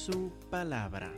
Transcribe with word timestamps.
su 0.00 0.32
palabra. 0.48 1.12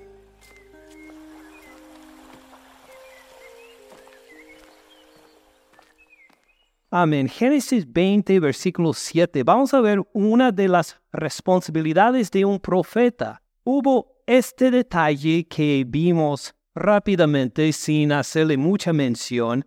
Amén. 6.91 7.29
Génesis 7.29 7.91
20, 7.91 8.41
versículo 8.41 8.93
7. 8.93 9.45
Vamos 9.45 9.73
a 9.73 9.81
ver 9.81 10.03
una 10.13 10.51
de 10.51 10.69
las 10.69 11.01
responsabilidades 11.13 12.31
de 12.33 12.45
un 12.45 12.59
profeta. 12.59 13.41
Hubo 13.63 14.17
este 14.27 14.71
detalle 14.71 15.47
que 15.47 15.85
vimos 15.87 16.53
rápidamente 16.75 17.73
sin 17.73 18.11
hacerle 18.11 18.57
mucha 18.57 18.93
mención 18.93 19.65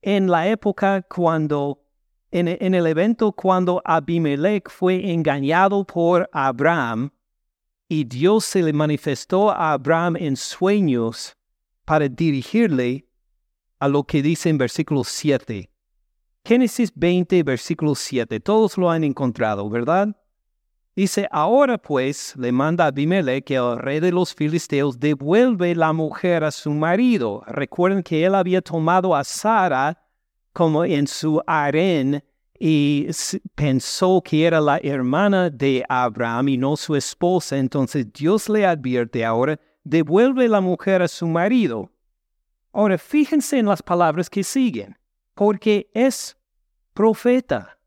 en 0.00 0.30
la 0.30 0.46
época 0.46 1.02
cuando, 1.02 1.82
en, 2.30 2.46
el 2.48 2.86
evento 2.86 3.32
cuando 3.32 3.82
Abimelech 3.84 4.70
fue 4.70 5.12
engañado 5.12 5.84
por 5.84 6.30
Abraham 6.32 7.10
y 7.92 8.04
Dios 8.04 8.46
se 8.46 8.62
le 8.62 8.72
manifestó 8.72 9.50
a 9.50 9.74
Abraham 9.74 10.16
en 10.16 10.34
sueños 10.34 11.36
para 11.84 12.08
dirigirle 12.08 13.06
a 13.78 13.86
lo 13.86 14.04
que 14.04 14.22
dice 14.22 14.48
en 14.48 14.56
versículo 14.56 15.04
7. 15.04 15.68
Génesis 16.42 16.90
20, 16.94 17.42
versículo 17.42 17.94
7. 17.94 18.40
Todos 18.40 18.78
lo 18.78 18.90
han 18.90 19.04
encontrado, 19.04 19.68
¿verdad? 19.68 20.08
Dice, 20.96 21.28
ahora 21.30 21.76
pues 21.76 22.34
le 22.38 22.50
manda 22.50 22.84
a 22.84 22.86
Abimelech, 22.86 23.50
el 23.50 23.78
rey 23.78 24.00
de 24.00 24.10
los 24.10 24.34
filisteos, 24.34 24.98
devuelve 24.98 25.74
la 25.74 25.92
mujer 25.92 26.44
a 26.44 26.50
su 26.50 26.70
marido. 26.70 27.42
Recuerden 27.46 28.02
que 28.02 28.24
él 28.24 28.34
había 28.34 28.62
tomado 28.62 29.14
a 29.14 29.22
Sara 29.22 30.02
como 30.54 30.86
en 30.86 31.06
su 31.06 31.42
harén 31.46 32.24
y 32.64 33.08
pensó 33.56 34.22
que 34.24 34.46
era 34.46 34.60
la 34.60 34.78
hermana 34.78 35.50
de 35.50 35.84
Abraham 35.88 36.48
y 36.48 36.56
no 36.56 36.76
su 36.76 36.94
esposa. 36.94 37.58
Entonces 37.58 38.12
Dios 38.12 38.48
le 38.48 38.64
advierte 38.64 39.24
ahora, 39.24 39.58
devuelve 39.82 40.46
la 40.48 40.60
mujer 40.60 41.02
a 41.02 41.08
su 41.08 41.26
marido. 41.26 41.90
Ahora 42.72 42.98
fíjense 42.98 43.58
en 43.58 43.66
las 43.66 43.82
palabras 43.82 44.30
que 44.30 44.44
siguen 44.44 44.96
porque 45.34 45.90
es 45.92 46.36
profeta. 46.94 47.80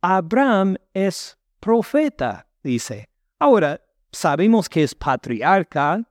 Abraham 0.00 0.76
es 0.94 1.36
profeta, 1.58 2.46
dice. 2.62 3.08
Ahora, 3.40 3.80
sabemos 4.12 4.68
que 4.68 4.84
es 4.84 4.94
patriarca, 4.94 6.08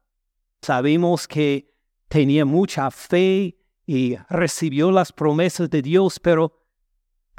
sabemos 0.62 1.26
que 1.26 1.74
tenía 2.10 2.44
mucha 2.44 2.92
fe 2.92 3.58
y 3.86 4.18
recibió 4.30 4.92
las 4.92 5.14
promesas 5.14 5.70
de 5.70 5.82
Dios, 5.82 6.20
pero 6.20 6.59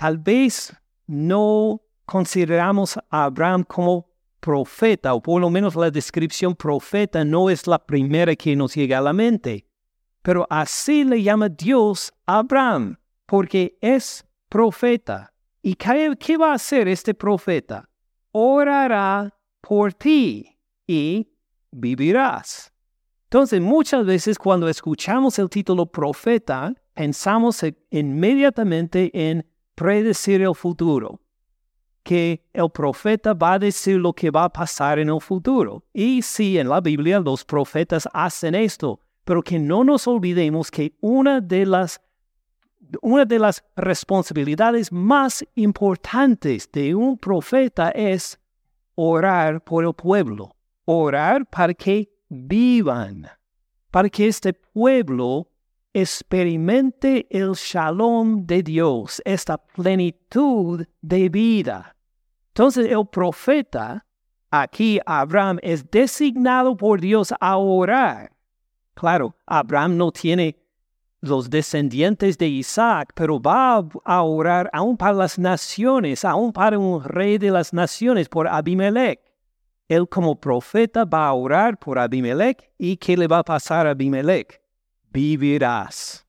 tal 0.01 0.17
vez 0.17 0.75
no 1.07 1.83
consideramos 2.07 2.97
a 3.11 3.25
Abraham 3.25 3.65
como 3.65 4.09
profeta, 4.41 5.13
o 5.13 5.21
por 5.21 5.43
lo 5.43 5.51
menos 5.51 5.77
la 5.77 5.91
descripción 5.91 6.57
profeta 6.57 7.23
no 7.23 7.51
es 7.51 7.67
la 7.67 7.79
primera 7.79 8.35
que 8.35 8.57
nos 8.57 8.75
llega 8.75 8.97
a 8.97 9.03
la 9.03 9.13
mente. 9.13 9.67
Pero 10.23 10.47
así 10.49 11.05
le 11.05 11.23
llama 11.23 11.51
Dios 11.51 12.15
a 12.25 12.39
Abraham 12.39 12.97
porque 13.27 13.77
es 13.83 14.25
profeta. 14.49 15.35
¿Y 15.61 15.75
qué, 15.75 16.39
va 16.39 16.53
a 16.53 16.55
hacer 16.55 16.89
este 16.89 17.13
profeta? 17.13 17.87
Orará 18.33 19.37
por 19.61 19.93
ti 19.93 20.57
y 20.87 21.29
vivirás. 21.73 22.73
Entonces, 23.25 23.61
muchas 23.61 24.07
veces 24.07 24.39
cuando 24.39 24.67
escuchamos 24.67 25.39
el 25.39 25.51
título 25.51 25.85
profeta, 25.85 26.73
pensamos 26.95 27.63
inmediatamente 27.91 29.11
en 29.13 29.50
predecir 29.81 30.43
el 30.43 30.55
futuro, 30.55 31.23
que 32.03 32.45
el 32.53 32.71
profeta 32.71 33.33
va 33.33 33.55
a 33.55 33.59
decir 33.59 33.97
lo 33.97 34.13
que 34.13 34.31
va 34.31 34.45
a 34.45 34.53
pasar 34.53 34.99
en 34.99 35.09
el 35.09 35.23
futuro. 35.23 35.83
Y 35.95 36.21
sí, 36.21 36.59
en 36.59 36.69
la 36.69 36.83
Biblia 36.83 37.19
los 37.19 37.47
profetas 37.47 38.07
hacen 38.13 38.55
esto, 38.55 39.01
pero 39.25 39.43
que 39.43 39.59
no 39.59 39.83
nos 39.83 40.07
olvidemos 40.07 40.71
que 40.71 40.93
una 41.01 41.41
de 41.41 41.65
las 41.65 41.99
una 43.01 43.25
de 43.25 43.39
las 43.39 43.65
responsabilidades 43.77 44.93
más 44.93 45.45
importantes 45.55 46.69
de 46.73 46.95
un 46.95 47.17
profeta 47.17 47.91
es 47.91 48.39
orar 48.97 49.63
por 49.63 49.85
el 49.85 49.95
pueblo, 49.95 50.55
orar 50.85 51.47
para 51.47 51.73
que 51.73 52.11
vivan, 52.29 53.31
para 53.91 54.11
que 54.11 54.27
este 54.27 54.53
pueblo 54.53 55.50
experimente 55.93 57.27
el 57.31 57.53
shalom 57.53 58.47
de 58.47 58.63
Dios, 58.63 59.21
esta 59.25 59.59
plenitud 59.59 60.85
de 61.01 61.29
vida. 61.29 61.97
Entonces 62.49 62.89
el 62.91 63.07
profeta, 63.07 64.07
aquí 64.51 65.01
Abraham, 65.07 65.59
es 65.63 65.91
designado 65.91 66.77
por 66.77 67.01
Dios 67.01 67.35
a 67.41 67.57
orar. 67.57 68.33
Claro, 68.95 69.35
Abraham 69.47 69.97
no 69.97 70.13
tiene 70.13 70.57
los 71.21 71.51
descendientes 71.51 72.39
de 72.39 72.49
Isaac, 72.49 73.13
pero 73.15 73.41
va 73.41 73.85
a 74.05 74.23
orar 74.23 74.71
aún 74.73 74.97
para 74.97 75.13
las 75.13 75.39
naciones, 75.39 76.25
aún 76.25 76.53
para 76.53 76.79
un 76.79 77.03
rey 77.05 77.39
de 77.39 77.51
las 77.51 77.73
naciones, 77.73 78.29
por 78.29 78.49
Abimelech. 78.49 79.21
Él 79.89 80.09
como 80.09 80.41
profeta 80.41 81.05
va 81.05 81.27
a 81.27 81.33
orar 81.33 81.79
por 81.79 81.99
Abimelech 81.99 82.71
y 82.79 82.97
¿qué 82.97 83.17
le 83.17 83.27
va 83.27 83.39
a 83.39 83.45
pasar 83.45 83.87
a 83.87 83.91
Abimelech? 83.91 84.61
Vivirás. 85.13 86.27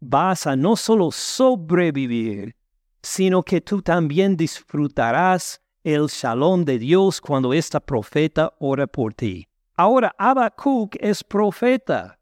Vas 0.00 0.46
a 0.46 0.56
no 0.56 0.76
solo 0.76 1.10
sobrevivir, 1.10 2.54
sino 3.02 3.42
que 3.42 3.60
tú 3.60 3.82
también 3.82 4.36
disfrutarás 4.36 5.60
el 5.82 6.06
shalom 6.06 6.64
de 6.64 6.78
Dios 6.78 7.20
cuando 7.20 7.52
esta 7.52 7.80
profeta 7.80 8.52
ora 8.58 8.86
por 8.86 9.14
ti. 9.14 9.46
Ahora 9.76 10.14
Habacuc 10.18 10.96
es 11.00 11.22
profeta 11.24 12.18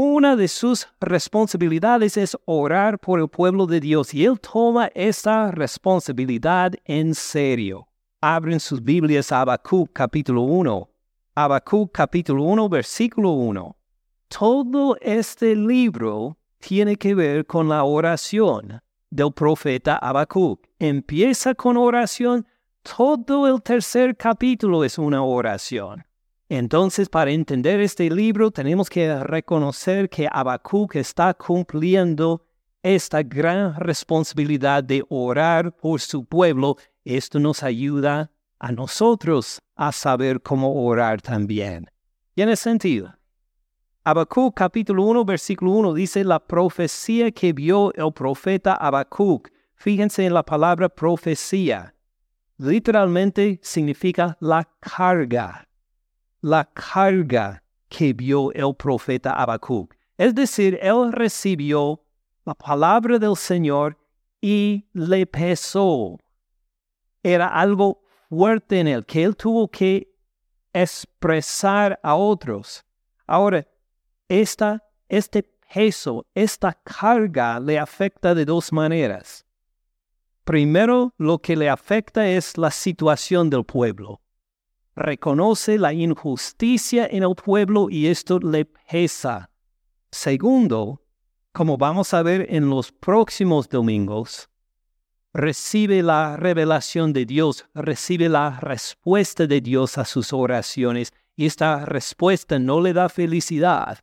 una 0.00 0.36
de 0.36 0.46
sus 0.46 0.86
responsabilidades 1.00 2.16
es 2.16 2.36
orar 2.44 3.00
por 3.00 3.18
el 3.18 3.26
pueblo 3.26 3.66
de 3.66 3.80
Dios 3.80 4.14
y 4.14 4.24
él 4.24 4.38
toma 4.38 4.92
esa 4.94 5.50
responsabilidad 5.50 6.74
en 6.84 7.16
serio. 7.16 7.88
Abren 8.20 8.60
sus 8.60 8.80
Biblias 8.80 9.32
a 9.32 9.40
Habacuc 9.40 9.90
capítulo 9.92 10.42
1. 10.42 10.88
Habacuc 11.34 11.90
capítulo 11.90 12.44
1 12.44 12.68
versículo 12.68 13.30
1. 13.32 13.76
Todo 14.28 14.96
este 15.00 15.56
libro 15.56 16.36
tiene 16.58 16.96
que 16.96 17.14
ver 17.14 17.46
con 17.46 17.68
la 17.68 17.84
oración 17.84 18.80
del 19.10 19.32
profeta 19.32 19.96
Habacuc. 19.96 20.66
Empieza 20.78 21.54
con 21.54 21.78
oración, 21.78 22.46
todo 22.82 23.48
el 23.48 23.62
tercer 23.62 24.16
capítulo 24.16 24.84
es 24.84 24.98
una 24.98 25.22
oración. 25.22 26.04
Entonces, 26.50 27.08
para 27.08 27.30
entender 27.30 27.80
este 27.80 28.10
libro, 28.10 28.50
tenemos 28.50 28.90
que 28.90 29.18
reconocer 29.24 30.10
que 30.10 30.28
Habacuc 30.30 30.96
está 30.96 31.32
cumpliendo 31.32 32.44
esta 32.82 33.22
gran 33.22 33.76
responsabilidad 33.76 34.84
de 34.84 35.04
orar 35.08 35.74
por 35.74 36.00
su 36.00 36.26
pueblo. 36.26 36.76
Esto 37.02 37.40
nos 37.40 37.62
ayuda 37.62 38.30
a 38.58 38.72
nosotros 38.72 39.58
a 39.74 39.90
saber 39.90 40.42
cómo 40.42 40.84
orar 40.84 41.22
también. 41.22 41.90
¿Tiene 42.34 42.56
sentido? 42.56 43.17
Habacuc 44.04 44.54
capítulo 44.54 45.04
1, 45.04 45.24
versículo 45.24 45.72
1 45.72 45.94
dice 45.94 46.24
la 46.24 46.38
profecía 46.38 47.30
que 47.30 47.52
vio 47.52 47.92
el 47.94 48.12
profeta 48.12 48.74
Habacuc. 48.74 49.50
Fíjense 49.74 50.24
en 50.24 50.34
la 50.34 50.42
palabra 50.42 50.88
profecía. 50.88 51.94
Literalmente 52.56 53.60
significa 53.62 54.36
la 54.40 54.68
carga 54.80 55.68
la 56.40 56.64
carga 56.64 57.62
que 57.88 58.12
vio 58.12 58.52
el 58.52 58.74
profeta 58.74 59.32
Habacuc. 59.32 59.94
Es 60.16 60.34
decir, 60.34 60.78
él 60.82 61.12
recibió 61.12 62.02
la 62.44 62.54
palabra 62.54 63.18
del 63.18 63.36
Señor 63.36 63.96
y 64.40 64.86
le 64.92 65.26
pesó. 65.26 66.18
Era 67.22 67.48
algo 67.48 68.02
fuerte 68.28 68.80
en 68.80 68.88
él 68.88 69.04
que 69.04 69.24
él 69.24 69.36
tuvo 69.36 69.68
que 69.68 70.12
expresar 70.72 71.98
a 72.02 72.14
otros. 72.14 72.84
Ahora, 73.26 73.66
esta, 74.28 74.84
este 75.08 75.42
peso, 75.72 76.26
esta 76.34 76.72
carga 76.72 77.58
le 77.60 77.78
afecta 77.78 78.34
de 78.34 78.44
dos 78.44 78.72
maneras. 78.72 79.44
Primero, 80.44 81.14
lo 81.18 81.38
que 81.38 81.56
le 81.56 81.68
afecta 81.68 82.28
es 82.28 82.56
la 82.56 82.70
situación 82.70 83.50
del 83.50 83.64
pueblo 83.64 84.20
reconoce 84.98 85.78
la 85.78 85.92
injusticia 85.92 87.06
en 87.06 87.22
el 87.22 87.34
pueblo 87.34 87.88
y 87.88 88.08
esto 88.08 88.38
le 88.40 88.64
pesa. 88.64 89.50
Segundo, 90.10 91.02
como 91.52 91.78
vamos 91.78 92.12
a 92.12 92.22
ver 92.22 92.46
en 92.50 92.68
los 92.68 92.90
próximos 92.90 93.68
domingos, 93.68 94.50
recibe 95.32 96.02
la 96.02 96.36
revelación 96.36 97.12
de 97.12 97.24
Dios, 97.24 97.66
recibe 97.74 98.28
la 98.28 98.58
respuesta 98.60 99.46
de 99.46 99.60
Dios 99.60 99.98
a 99.98 100.04
sus 100.04 100.32
oraciones 100.32 101.12
y 101.36 101.46
esta 101.46 101.84
respuesta 101.86 102.58
no 102.58 102.80
le 102.80 102.92
da 102.92 103.08
felicidad, 103.08 104.00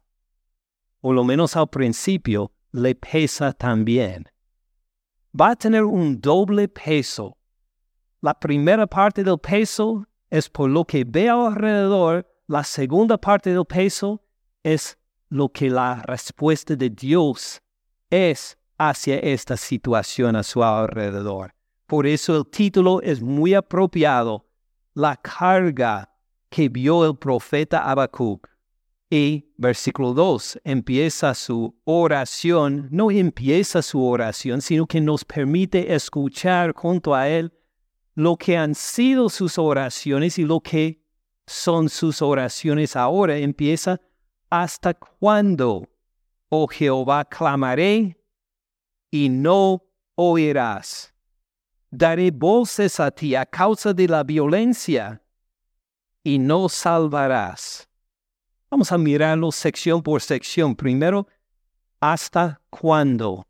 o 1.07 1.13
lo 1.13 1.23
menos 1.23 1.55
al 1.55 1.67
principio 1.67 2.51
le 2.71 2.95
pesa 2.95 3.53
también. 3.53 4.25
Va 5.39 5.51
a 5.51 5.55
tener 5.55 5.83
un 5.83 6.19
doble 6.19 6.67
peso. 6.67 7.37
La 8.21 8.33
primera 8.33 8.87
parte 8.87 9.23
del 9.23 9.37
peso 9.37 10.07
es 10.31 10.49
por 10.49 10.67
lo 10.67 10.83
que 10.83 11.03
ve 11.03 11.29
alrededor 11.29 12.25
la 12.47 12.63
segunda 12.63 13.19
parte 13.19 13.51
del 13.51 13.65
peso 13.65 14.19
es 14.63 14.97
lo 15.29 15.49
que 15.49 15.69
la 15.69 16.01
respuesta 16.07 16.75
de 16.75 16.89
Dios 16.89 17.61
es 18.09 18.57
hacia 18.79 19.19
esta 19.19 19.57
situación 19.57 20.35
a 20.35 20.41
su 20.41 20.63
alrededor. 20.63 21.53
Por 21.85 22.07
eso 22.07 22.35
el 22.35 22.47
título 22.47 22.99
es 23.03 23.21
muy 23.21 23.53
apropiado, 23.53 24.47
la 24.95 25.15
carga 25.17 26.09
que 26.49 26.67
vio 26.67 27.05
el 27.05 27.15
profeta 27.15 27.83
Habacuc. 27.83 28.54
Y 29.09 29.53
versículo 29.57 30.13
2 30.13 30.61
empieza 30.63 31.35
su 31.35 31.75
oración, 31.83 32.87
no 32.91 33.11
empieza 33.11 33.81
su 33.81 34.03
oración, 34.03 34.61
sino 34.61 34.87
que 34.87 34.99
nos 34.99 35.23
permite 35.23 35.93
escuchar 35.93 36.73
junto 36.73 37.13
a 37.13 37.29
él 37.29 37.53
lo 38.15 38.35
que 38.35 38.57
han 38.57 38.73
sido 38.73 39.29
sus 39.29 39.59
oraciones 39.59 40.39
y 40.39 40.43
lo 40.43 40.59
que 40.59 41.03
son 41.45 41.89
sus 41.89 42.21
oraciones 42.21 42.95
ahora. 42.95 43.37
Empieza, 43.37 44.01
¿hasta 44.49 44.93
cuándo, 44.95 45.87
oh 46.49 46.67
Jehová, 46.67 47.25
clamaré 47.25 48.17
y 49.11 49.29
no 49.29 49.83
oirás? 50.15 51.13
Daré 51.91 52.31
voces 52.31 52.99
a 52.99 53.11
ti 53.11 53.35
a 53.35 53.45
causa 53.45 53.93
de 53.93 54.07
la 54.07 54.23
violencia 54.23 55.21
y 56.23 56.39
no 56.39 56.67
salvarás. 56.69 57.87
Vamos 58.75 58.91
a 58.91 58.97
mirarlo 58.97 59.53
sección 59.53 60.03
por 60.03 60.21
sección. 60.21 60.75
Primero, 60.75 61.29
¿hasta 62.01 62.59
cuándo? 62.69 63.47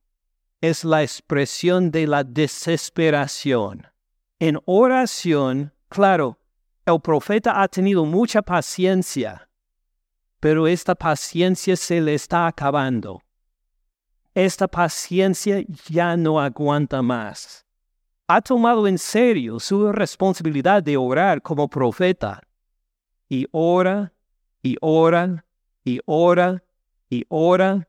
Es 0.62 0.83
la 0.83 1.01
expresión 1.01 1.89
de 1.89 2.06
la 2.06 2.24
desesperación. 2.24 3.88
En 4.38 4.60
oración, 4.66 5.74
claro, 5.89 6.38
el 6.86 7.01
profeta 7.01 7.60
ha 7.60 7.68
tenido 7.68 8.06
mucha 8.06 8.44
paciencia, 8.44 9.50
pero 10.39 10.68
esta 10.68 10.94
paciencia 10.94 11.75
se 11.75 12.00
le 12.01 12.13
está 12.13 12.45
acabando. 12.45 13.24
Esta 14.36 14.68
paciencia 14.68 15.66
ya 15.89 16.16
no 16.16 16.39
aguanta 16.39 17.01
más. 17.01 17.66
Ha 18.27 18.42
tomado 18.42 18.88
en 18.88 19.00
serio 19.00 19.60
su 19.60 19.92
responsabilidad 19.92 20.83
de 20.83 20.98
orar 20.98 21.42
como 21.42 21.68
profeta 21.68 22.44
y 23.27 23.48
ora 23.50 24.12
y 24.66 24.78
ora 24.82 25.46
y 25.84 26.00
ora 26.06 26.64
y 27.08 27.24
ora 27.30 27.88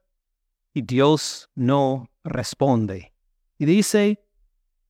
y 0.75 0.83
Dios 0.83 1.49
no 1.55 2.11
responde. 2.23 3.15
Y 3.57 3.65
dice, 3.65 4.23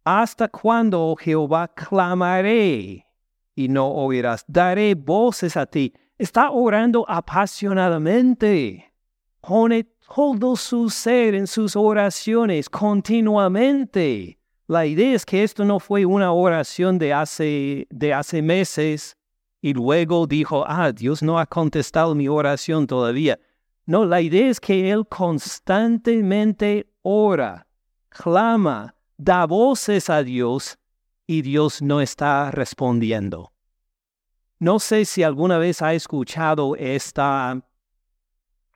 ¿hasta 0.02 0.48
cuándo, 0.48 1.00
oh 1.06 1.14
Jehová, 1.14 1.68
clamaré 1.68 3.06
y 3.54 3.68
no 3.68 3.86
oirás? 3.86 4.44
Daré 4.48 4.96
voces 4.96 5.56
a 5.56 5.64
ti. 5.64 5.94
Está 6.18 6.50
orando 6.50 7.08
apasionadamente. 7.08 8.92
Pone 9.40 9.84
todo 10.12 10.56
su 10.56 10.90
ser 10.90 11.36
en 11.36 11.46
sus 11.46 11.76
oraciones 11.76 12.68
continuamente. 12.68 14.40
La 14.66 14.86
idea 14.86 15.14
es 15.14 15.24
que 15.24 15.44
esto 15.44 15.64
no 15.64 15.78
fue 15.78 16.04
una 16.04 16.32
oración 16.32 16.98
de 16.98 17.12
hace, 17.12 17.86
de 17.90 18.12
hace 18.12 18.42
meses 18.42 19.16
y 19.66 19.74
luego 19.74 20.28
dijo, 20.28 20.64
ah, 20.64 20.92
Dios 20.92 21.24
no 21.24 21.40
ha 21.40 21.46
contestado 21.46 22.14
mi 22.14 22.28
oración 22.28 22.86
todavía. 22.86 23.40
No, 23.84 24.04
la 24.04 24.20
idea 24.20 24.48
es 24.48 24.60
que 24.60 24.92
Él 24.92 25.04
constantemente 25.08 26.88
ora, 27.02 27.66
clama, 28.08 28.94
da 29.16 29.44
voces 29.44 30.08
a 30.08 30.22
Dios 30.22 30.78
y 31.26 31.42
Dios 31.42 31.82
no 31.82 32.00
está 32.00 32.52
respondiendo. 32.52 33.52
No 34.60 34.78
sé 34.78 35.04
si 35.04 35.24
alguna 35.24 35.58
vez 35.58 35.82
ha 35.82 35.94
escuchado 35.94 36.76
esta, 36.76 37.60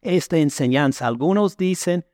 esta 0.02 0.38
enseñanza. 0.38 1.06
Algunos 1.06 1.56
dicen, 1.56 2.04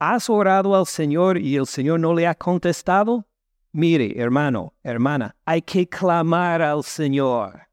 ¿has 0.00 0.28
orado 0.28 0.74
al 0.74 0.86
Señor 0.86 1.38
y 1.38 1.54
el 1.54 1.68
Señor 1.68 2.00
no 2.00 2.12
le 2.12 2.26
ha 2.26 2.34
contestado? 2.34 3.24
Mire, 3.70 4.20
hermano, 4.20 4.74
hermana, 4.82 5.36
hay 5.44 5.62
que 5.62 5.88
clamar 5.88 6.60
al 6.60 6.82
Señor. 6.82 7.66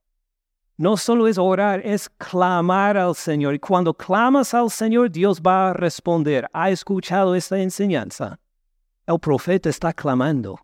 No 0.83 0.97
solo 0.97 1.30
es 1.30 1.38
orar, 1.38 1.80
es 1.85 2.09
clamar 2.09 2.97
al 2.97 3.15
Señor. 3.15 3.56
Y 3.56 3.59
cuando 3.59 3.94
clamas 3.94 4.53
al 4.53 4.69
Señor, 4.69 5.09
Dios 5.09 5.41
va 5.41 5.69
a 5.69 5.74
responder. 5.74 6.45
¿Ha 6.51 6.71
escuchado 6.71 7.35
esta 7.35 7.57
enseñanza? 7.57 8.38
El 9.07 9.18
profeta 9.18 9.69
está 9.69 9.94
clamando 9.94 10.59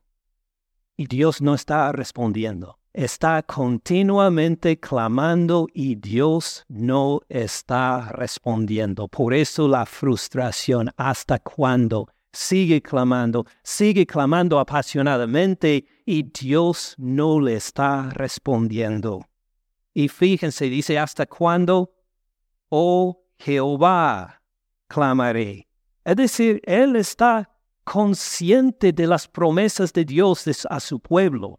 y 0.97 1.07
Dios 1.07 1.41
no 1.41 1.53
está 1.53 1.93
respondiendo. 1.93 2.79
Está 2.91 3.41
continuamente 3.43 4.77
clamando 4.77 5.67
y 5.73 5.95
Dios 5.95 6.65
no 6.67 7.21
está 7.29 8.09
respondiendo. 8.11 9.07
Por 9.07 9.33
eso 9.33 9.69
la 9.69 9.85
frustración. 9.85 10.89
¿Hasta 10.97 11.39
cuándo? 11.39 12.09
Sigue 12.33 12.81
clamando, 12.81 13.45
sigue 13.63 14.05
clamando 14.05 14.59
apasionadamente 14.59 15.85
y 16.05 16.23
Dios 16.23 16.95
no 16.97 17.39
le 17.39 17.55
está 17.55 18.09
respondiendo. 18.09 19.28
Y 19.93 20.07
fíjense, 20.07 20.69
dice, 20.69 20.97
¿hasta 20.97 21.25
cuándo? 21.25 21.93
Oh 22.69 23.23
Jehová, 23.37 24.41
clamaré. 24.87 25.67
Es 26.03 26.15
decir, 26.15 26.61
Él 26.65 26.95
está 26.95 27.49
consciente 27.83 28.91
de 28.91 29.07
las 29.07 29.27
promesas 29.27 29.91
de 29.93 30.05
Dios 30.05 30.45
a 30.69 30.79
su 30.79 30.99
pueblo. 30.99 31.57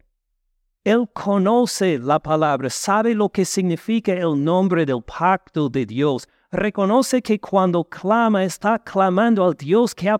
Él 0.83 1.07
conoce 1.13 1.99
la 1.99 2.19
palabra, 2.19 2.69
sabe 2.69 3.13
lo 3.13 3.29
que 3.29 3.45
significa 3.45 4.13
el 4.13 4.43
nombre 4.43 4.85
del 4.85 5.03
pacto 5.03 5.69
de 5.69 5.85
Dios. 5.85 6.27
Reconoce 6.51 7.21
que 7.21 7.39
cuando 7.39 7.83
clama 7.83 8.43
está 8.43 8.79
clamando 8.79 9.45
al 9.45 9.53
Dios 9.53 9.93
que 9.93 10.09
ha, 10.09 10.17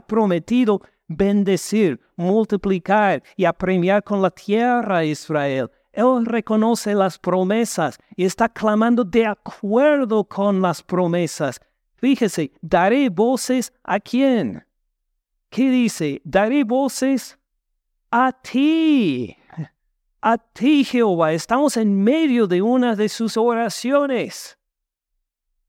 prometido 0.00 0.82
bendecir, 1.08 2.00
multiplicar 2.16 3.22
y 3.36 3.44
apremiar 3.44 4.04
con 4.04 4.20
la 4.20 4.30
tierra 4.30 4.98
a 4.98 5.04
Israel. 5.04 5.70
Él 5.92 6.24
reconoce 6.24 6.94
las 6.94 7.18
promesas 7.18 7.98
y 8.16 8.24
está 8.24 8.48
clamando 8.48 9.04
de 9.04 9.26
acuerdo 9.26 10.24
con 10.24 10.62
las 10.62 10.82
promesas. 10.82 11.60
Fíjese, 11.96 12.52
daré 12.60 13.10
voces 13.10 13.72
a 13.84 14.00
quién. 14.00 14.66
¿Qué 15.50 15.70
dice? 15.70 16.22
Daré 16.24 16.64
voces 16.64 17.38
a 18.10 18.32
ti. 18.32 19.36
A 20.22 20.38
ti, 20.38 20.82
Jehová. 20.84 21.32
Estamos 21.32 21.76
en 21.76 22.02
medio 22.02 22.46
de 22.46 22.62
una 22.62 22.96
de 22.96 23.08
sus 23.08 23.36
oraciones. 23.36 24.56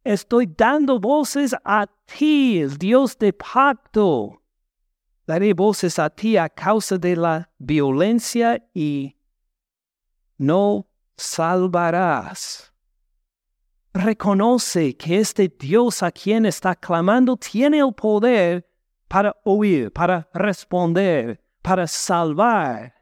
Estoy 0.04 0.48
dando 0.58 1.00
voces 1.00 1.56
a 1.64 1.88
ti, 2.06 2.60
el 2.60 2.78
Dios 2.78 3.18
de 3.18 3.34
pacto. 3.34 4.42
Daré 5.26 5.54
voces 5.54 6.00
a 6.00 6.10
ti 6.10 6.38
a 6.38 6.50
causa 6.50 6.98
de 6.98 7.16
la 7.16 7.50
violencia 7.58 8.62
y 8.74 9.16
no 10.46 10.88
salvarás. 11.16 12.74
Reconoce 13.94 14.98
que 14.98 15.20
este 15.20 15.48
Dios 15.48 16.02
a 16.02 16.12
quien 16.12 16.46
está 16.46 16.76
clamando 16.76 17.38
tiene 17.38 17.80
el 17.80 17.94
poder 17.94 18.68
para 19.08 19.36
oír, 19.44 19.92
para 19.92 20.28
responder, 20.34 21.40
para 21.62 21.86
salvar. 21.88 22.94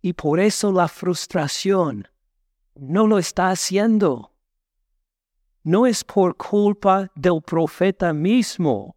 Y 0.00 0.14
por 0.14 0.40
eso 0.40 0.72
la 0.72 0.88
frustración 0.88 2.08
no 2.74 3.06
lo 3.06 3.18
está 3.18 3.50
haciendo. 3.50 4.32
No 5.62 5.86
es 5.86 6.02
por 6.02 6.36
culpa 6.36 7.08
del 7.14 7.40
profeta 7.42 8.12
mismo. 8.12 8.96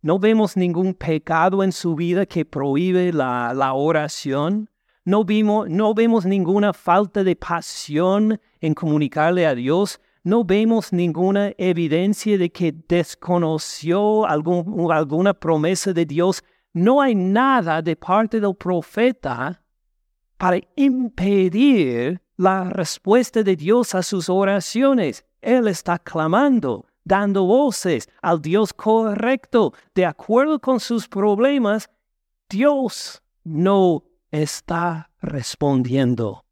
No 0.00 0.18
vemos 0.18 0.56
ningún 0.56 0.94
pecado 0.94 1.62
en 1.62 1.70
su 1.70 1.94
vida 1.94 2.26
que 2.26 2.44
prohíbe 2.44 3.12
la, 3.12 3.52
la 3.54 3.74
oración. 3.74 4.71
No, 5.04 5.24
vimos, 5.24 5.68
no 5.68 5.94
vemos 5.94 6.24
ninguna 6.24 6.72
falta 6.72 7.24
de 7.24 7.34
pasión 7.34 8.40
en 8.60 8.74
comunicarle 8.74 9.46
a 9.46 9.54
Dios. 9.54 10.00
No 10.22 10.44
vemos 10.44 10.92
ninguna 10.92 11.52
evidencia 11.58 12.38
de 12.38 12.50
que 12.50 12.72
desconoció 12.88 14.24
alguna 14.24 15.34
promesa 15.34 15.92
de 15.92 16.06
Dios. 16.06 16.44
No 16.72 17.00
hay 17.00 17.16
nada 17.16 17.82
de 17.82 17.96
parte 17.96 18.40
del 18.40 18.54
profeta 18.54 19.60
para 20.36 20.60
impedir 20.76 22.20
la 22.36 22.70
respuesta 22.70 23.42
de 23.42 23.56
Dios 23.56 23.96
a 23.96 24.02
sus 24.04 24.28
oraciones. 24.28 25.24
Él 25.40 25.66
está 25.66 25.98
clamando, 25.98 26.86
dando 27.02 27.44
voces 27.44 28.08
al 28.22 28.40
Dios 28.40 28.72
correcto, 28.72 29.74
de 29.96 30.06
acuerdo 30.06 30.60
con 30.60 30.78
sus 30.78 31.08
problemas. 31.08 31.90
Dios 32.48 33.20
no 33.42 34.04
está 34.32 35.10
respondiendo. 35.20 36.44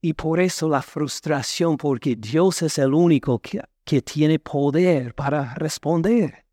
Y 0.00 0.14
por 0.14 0.40
eso 0.40 0.68
la 0.68 0.80
frustración, 0.80 1.76
porque 1.76 2.14
Dios 2.16 2.62
es 2.62 2.78
el 2.78 2.94
único 2.94 3.40
que, 3.40 3.60
que, 3.84 4.00
tiene 4.00 4.38
poder 4.38 5.14
para 5.14 5.54
responder. 5.54 6.44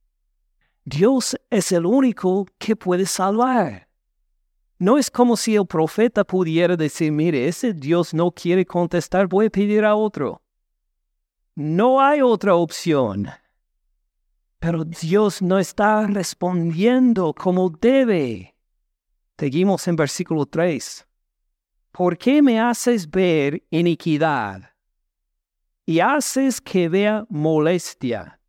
Dios 0.84 1.38
es 1.50 1.72
el 1.72 1.86
único 1.86 2.48
que 2.58 2.76
puede 2.76 3.06
salvar. 3.06 3.88
No 4.80 4.98
es 4.98 5.10
como 5.10 5.38
si 5.38 5.56
el 5.56 5.68
profeta 5.68 6.24
pudiera 6.24 6.76
decir, 6.76 7.12
mire, 7.12 7.48
ese 7.48 7.74
Dios 7.74 8.14
no 8.14 8.32
quiere 8.32 8.66
contestar, 8.66 9.28
voy 9.28 9.46
a 9.46 9.50
pedir 9.50 9.86
a 9.86 9.96
otro. 9.96 10.42
No 11.54 12.02
hay 12.02 12.22
otra 12.22 12.56
opción. 12.56 13.30
Pero 14.60 14.84
Dios 14.84 15.42
no 15.42 15.60
está 15.60 16.08
respondiendo 16.08 17.34
como 17.34 17.70
debe. 17.70 18.55
Seguimos 19.38 19.88
en 19.88 19.96
versículo 19.96 20.46
3. 20.46 21.06
¿Por 21.92 22.18
qué 22.18 22.42
me 22.42 22.60
haces 22.60 23.10
ver 23.10 23.64
iniquidad 23.70 24.72
y 25.86 26.00
haces 26.00 26.62
que 26.62 26.88
vea 26.90 27.26
molestia? 27.30 28.40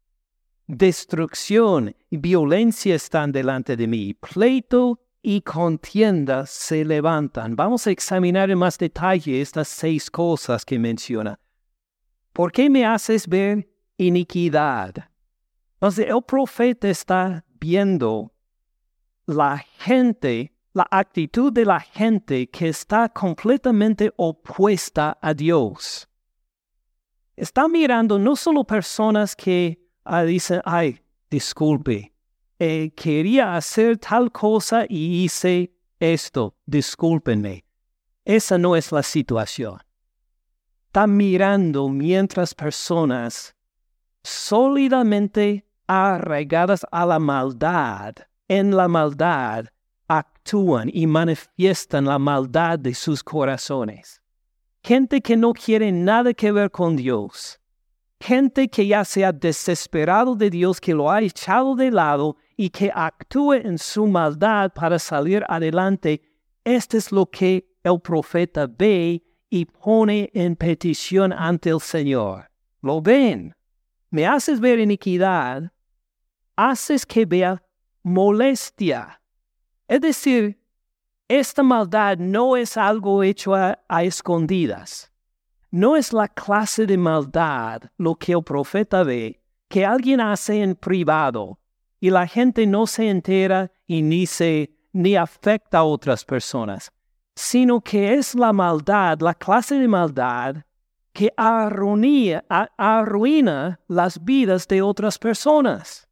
Destrucción 0.68 1.94
y 2.10 2.16
violencia 2.16 2.94
están 2.94 3.32
delante 3.32 3.76
de 3.76 3.86
mí. 3.86 4.14
Pleito 4.14 5.00
y 5.22 5.40
contienda 5.40 6.46
se 6.46 6.84
levantan. 6.84 7.56
Vamos 7.56 7.86
a 7.86 7.90
examinar 7.90 8.50
en 8.50 8.58
más 8.58 8.78
detalle 8.78 9.40
estas 9.40 9.66
seis 9.66 10.08
cosas 10.08 10.64
que 10.64 10.78
menciona. 10.78 11.38
¿Por 12.32 12.52
qué 12.52 12.70
me 12.70 12.84
haces 12.86 13.26
ver 13.26 13.68
iniquidad? 13.96 15.10
Entonces 15.74 16.06
el 16.08 16.22
profeta 16.22 16.88
está 16.88 17.44
viendo 17.58 18.32
la 19.26 19.58
gente, 19.78 20.55
la 20.76 20.86
actitud 20.90 21.52
de 21.52 21.64
la 21.64 21.80
gente 21.80 22.48
que 22.50 22.68
está 22.68 23.08
completamente 23.08 24.12
opuesta 24.16 25.16
a 25.22 25.32
Dios. 25.32 26.06
Está 27.34 27.66
mirando 27.66 28.18
no 28.18 28.36
solo 28.36 28.62
personas 28.64 29.34
que 29.34 29.78
ah, 30.04 30.22
dicen, 30.22 30.60
ay, 30.64 31.00
disculpe, 31.30 32.12
eh, 32.58 32.90
quería 32.94 33.56
hacer 33.56 33.96
tal 33.96 34.30
cosa 34.30 34.84
y 34.88 35.24
hice 35.24 35.72
esto, 35.98 36.54
discúlpenme. 36.66 37.64
Esa 38.24 38.58
no 38.58 38.76
es 38.76 38.92
la 38.92 39.02
situación 39.02 39.78
está 40.96 41.06
mirando 41.06 41.90
mientras 41.90 42.54
personas 42.54 43.54
sólidamente 44.24 45.66
arraigadas 45.86 46.86
a 46.90 47.04
la 47.04 47.18
maldad, 47.18 48.14
en 48.48 48.74
la 48.74 48.88
maldad, 48.88 49.66
actúan 50.46 50.88
y 50.92 51.06
manifiestan 51.08 52.04
la 52.04 52.18
maldad 52.18 52.78
de 52.78 52.94
sus 52.94 53.22
corazones. 53.22 54.20
Gente 54.84 55.20
que 55.20 55.36
no 55.36 55.52
quiere 55.52 55.90
nada 55.90 56.32
que 56.32 56.52
ver 56.52 56.70
con 56.70 56.94
Dios. 56.94 57.58
Gente 58.20 58.68
que 58.68 58.86
ya 58.86 59.04
se 59.04 59.24
ha 59.24 59.32
desesperado 59.32 60.36
de 60.36 60.48
Dios, 60.48 60.80
que 60.80 60.94
lo 60.94 61.10
ha 61.10 61.20
echado 61.20 61.74
de 61.74 61.90
lado 61.90 62.36
y 62.56 62.70
que 62.70 62.92
actúa 62.94 63.56
en 63.56 63.76
su 63.76 64.06
maldad 64.06 64.72
para 64.72 65.00
salir 65.00 65.44
adelante. 65.48 66.22
Esto 66.64 66.96
es 66.96 67.10
lo 67.10 67.26
que 67.26 67.66
el 67.82 68.00
profeta 68.00 68.68
ve 68.68 69.22
y 69.50 69.64
pone 69.64 70.30
en 70.32 70.54
petición 70.54 71.32
ante 71.32 71.70
el 71.70 71.80
Señor. 71.80 72.48
Lo 72.82 73.02
ven. 73.02 73.52
Me 74.10 74.24
haces 74.24 74.60
ver 74.60 74.78
iniquidad, 74.78 75.72
haces 76.54 77.04
que 77.04 77.26
vea 77.26 77.60
molestia. 78.04 79.15
Es 79.88 80.00
decir, 80.00 80.60
esta 81.28 81.62
maldad 81.62 82.18
no 82.18 82.56
es 82.56 82.76
algo 82.76 83.22
hecho 83.22 83.54
a, 83.54 83.78
escondidas. 84.02 85.10
No 85.70 85.96
es 85.96 86.12
la 86.12 86.28
clase 86.28 86.86
de 86.86 86.96
maldad 86.96 87.82
lo 87.98 88.14
que 88.14 88.32
el 88.32 88.42
profeta 88.42 89.02
ve, 89.02 89.42
que 89.68 89.84
alguien 89.84 90.20
hace 90.20 90.62
en 90.62 90.74
privado 90.74 91.58
y 92.00 92.10
la 92.10 92.26
gente 92.26 92.66
no 92.66 92.86
se 92.86 93.10
entera 93.10 93.70
y 93.86 94.02
ni 94.02 94.26
se 94.26 94.72
ni 94.92 95.16
afecta 95.16 95.78
a 95.78 95.84
otras 95.84 96.24
personas 96.24 96.92
sino 97.36 97.82
que 97.82 98.14
es 98.14 98.34
la 98.34 98.52
maldad, 98.52 99.20
la 99.20 99.34
clase 99.34 99.78
de 99.78 99.86
maldad 99.86 100.56
que 101.12 101.32
arruina, 101.36 102.42
arruina 102.48 103.78
las 103.88 104.22
vidas 104.24 104.66
de 104.66 104.82
otras 104.82 105.18
personas. 105.18 106.08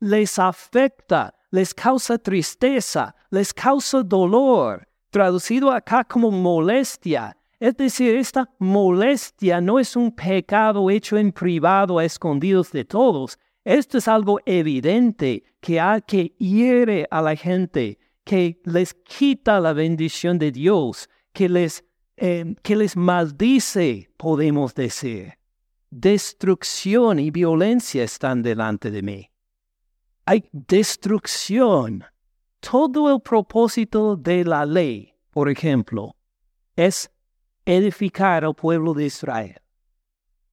Les 0.00 0.38
afecta, 0.38 1.34
les 1.54 1.72
causa 1.72 2.18
tristeza, 2.18 3.14
les 3.30 3.52
causa 3.52 4.02
dolor, 4.02 4.88
traducido 5.10 5.70
acá 5.70 6.02
como 6.02 6.32
molestia. 6.32 7.36
Es 7.60 7.76
decir, 7.76 8.16
esta 8.16 8.50
molestia 8.58 9.60
no 9.60 9.78
es 9.78 9.94
un 9.94 10.10
pecado 10.10 10.90
hecho 10.90 11.16
en 11.16 11.30
privado 11.30 12.00
a 12.00 12.04
escondidos 12.04 12.72
de 12.72 12.84
todos. 12.84 13.38
Esto 13.64 13.98
es 13.98 14.08
algo 14.08 14.40
evidente 14.46 15.44
que, 15.60 15.78
que 16.08 16.34
hiere 16.40 17.06
a 17.08 17.22
la 17.22 17.36
gente, 17.36 18.00
que 18.24 18.60
les 18.64 18.92
quita 18.92 19.60
la 19.60 19.72
bendición 19.72 20.40
de 20.40 20.50
Dios, 20.50 21.08
que 21.32 21.48
les, 21.48 21.84
em, 22.16 22.56
que 22.64 22.74
les 22.74 22.96
maldice, 22.96 24.10
podemos 24.16 24.74
decir. 24.74 25.34
Destrucción 25.88 27.20
y 27.20 27.30
violencia 27.30 28.02
están 28.02 28.42
delante 28.42 28.90
de 28.90 29.02
mí. 29.02 29.30
Hay 30.26 30.48
destrucción. 30.52 32.04
Todo 32.60 33.14
el 33.14 33.20
propósito 33.20 34.16
de 34.16 34.44
la 34.44 34.64
ley, 34.64 35.12
por 35.30 35.50
ejemplo, 35.50 36.16
es 36.76 37.10
edificar 37.66 38.44
al 38.44 38.54
pueblo 38.54 38.94
de 38.94 39.06
Israel. 39.06 39.60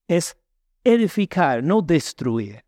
Es 0.08 0.36
edificar, 0.84 1.62
no 1.62 1.80
destruir. 1.80 2.64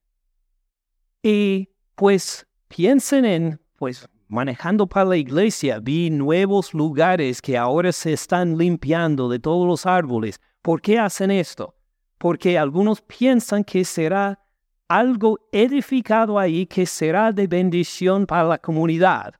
Y 1.23 1.69
pues 1.95 2.47
piensen 2.69 3.25
en, 3.27 3.61
pues 3.77 4.09
manejando 4.29 4.87
para 4.87 5.11
la 5.11 5.17
iglesia, 5.17 5.81
vi 5.81 6.11
nuevos 6.11 6.73
lugares 6.73 7.43
que 7.43 7.59
ahora 7.59 7.93
se 7.93 8.15
están 8.15 8.57
limpiando 8.57 9.29
de 9.29 9.39
todos 9.39 9.67
los 9.67 9.85
árboles. 9.85 10.41
¿Por 10.63 10.81
qué 10.81 10.99
hacen 10.99 11.31
esto? 11.31 11.77
Porque 12.17 12.59
algunos 12.59 13.03
piensan 13.03 13.63
que 13.63 13.85
será 13.85 14.44
algo 14.89 15.39
edificado 15.53 16.39
ahí 16.39 16.67
que 16.67 16.87
será 16.87 17.33
de 17.33 17.47
bendición 17.47 18.27
para 18.27 18.45
la 18.45 18.59
comunidad. 18.59 19.35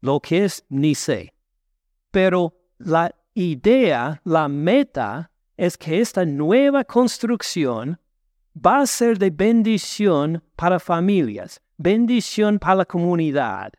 Lo 0.00 0.20
que 0.20 0.44
es, 0.44 0.64
ni 0.68 0.94
sé. 0.94 1.32
Pero 2.10 2.54
la 2.78 3.14
idea, 3.34 4.20
la 4.24 4.48
meta, 4.48 5.30
es 5.56 5.76
que 5.76 6.00
esta 6.00 6.24
nueva 6.24 6.84
construcción 6.84 8.00
va 8.54 8.80
a 8.80 8.86
ser 8.86 9.18
de 9.18 9.30
bendición 9.30 10.42
para 10.56 10.80
familias, 10.80 11.60
bendición 11.76 12.58
para 12.58 12.76
la 12.76 12.84
comunidad. 12.84 13.72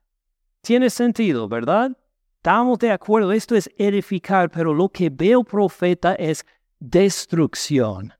Tiene 0.62 0.90
sentido, 0.90 1.48
¿verdad? 1.48 1.98
Estamos 2.38 2.80
de 2.80 2.92
acuerdo, 2.92 3.32
esto 3.32 3.56
es 3.56 3.70
edificar, 3.78 4.50
pero 4.50 4.74
lo 4.74 4.90
que 4.90 5.10
veo 5.10 5.44
profeta 5.44 6.14
es 6.16 6.46
destrucción. 6.80 8.14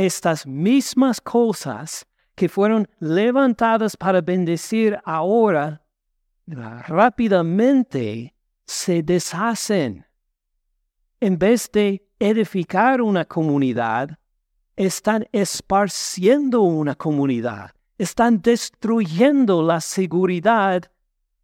Estas 0.00 0.46
mismas 0.46 1.20
cosas 1.20 2.06
que 2.36 2.48
fueron 2.48 2.88
levantadas 3.00 3.96
para 3.96 4.20
bendecir 4.20 4.96
ahora, 5.04 5.82
rápidamente 6.46 8.32
se 8.64 9.02
deshacen. 9.02 10.06
En 11.18 11.36
vez 11.36 11.68
de 11.72 12.08
edificar 12.20 13.00
una 13.02 13.24
comunidad, 13.24 14.16
están 14.76 15.26
esparciendo 15.32 16.62
una 16.62 16.94
comunidad, 16.94 17.72
están 17.98 18.40
destruyendo 18.40 19.64
la 19.64 19.80
seguridad 19.80 20.82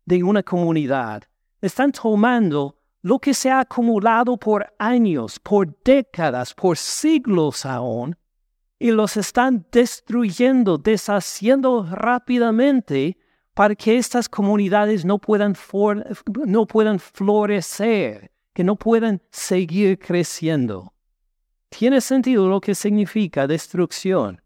de 0.04 0.22
una 0.22 0.44
comunidad. 0.44 1.24
Están 1.60 1.90
tomando 1.90 2.78
lo 3.02 3.18
que 3.18 3.34
se 3.34 3.50
ha 3.50 3.58
acumulado 3.58 4.36
por 4.36 4.72
años, 4.78 5.40
por 5.40 5.76
décadas, 5.82 6.54
por 6.54 6.76
siglos 6.76 7.66
aún, 7.66 8.16
y 8.78 8.90
los 8.90 9.16
están 9.16 9.66
destruyendo, 9.70 10.78
deshaciendo 10.78 11.86
rápidamente 11.90 13.16
para 13.54 13.74
que 13.74 13.96
estas 13.96 14.28
comunidades 14.28 15.04
no 15.04 15.18
puedan, 15.18 15.54
no 16.46 16.66
puedan 16.66 16.98
florecer, 16.98 18.32
que 18.52 18.64
no 18.64 18.76
puedan 18.76 19.22
seguir 19.30 19.98
creciendo. 19.98 20.92
Tiene 21.68 22.00
sentido 22.00 22.48
lo 22.48 22.60
que 22.60 22.74
significa 22.74 23.46
destrucción. 23.46 24.40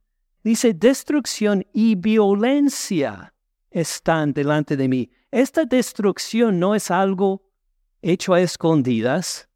Dice 0.44 0.72
destrucción 0.72 1.66
y 1.72 1.94
violencia 1.94 3.34
están 3.70 4.32
delante 4.32 4.76
de 4.76 4.88
mí. 4.88 5.10
Esta 5.30 5.64
destrucción 5.64 6.58
no 6.58 6.74
es 6.74 6.90
algo 6.90 7.42
hecho 8.00 8.34
a 8.34 8.40
escondidas. 8.40 9.48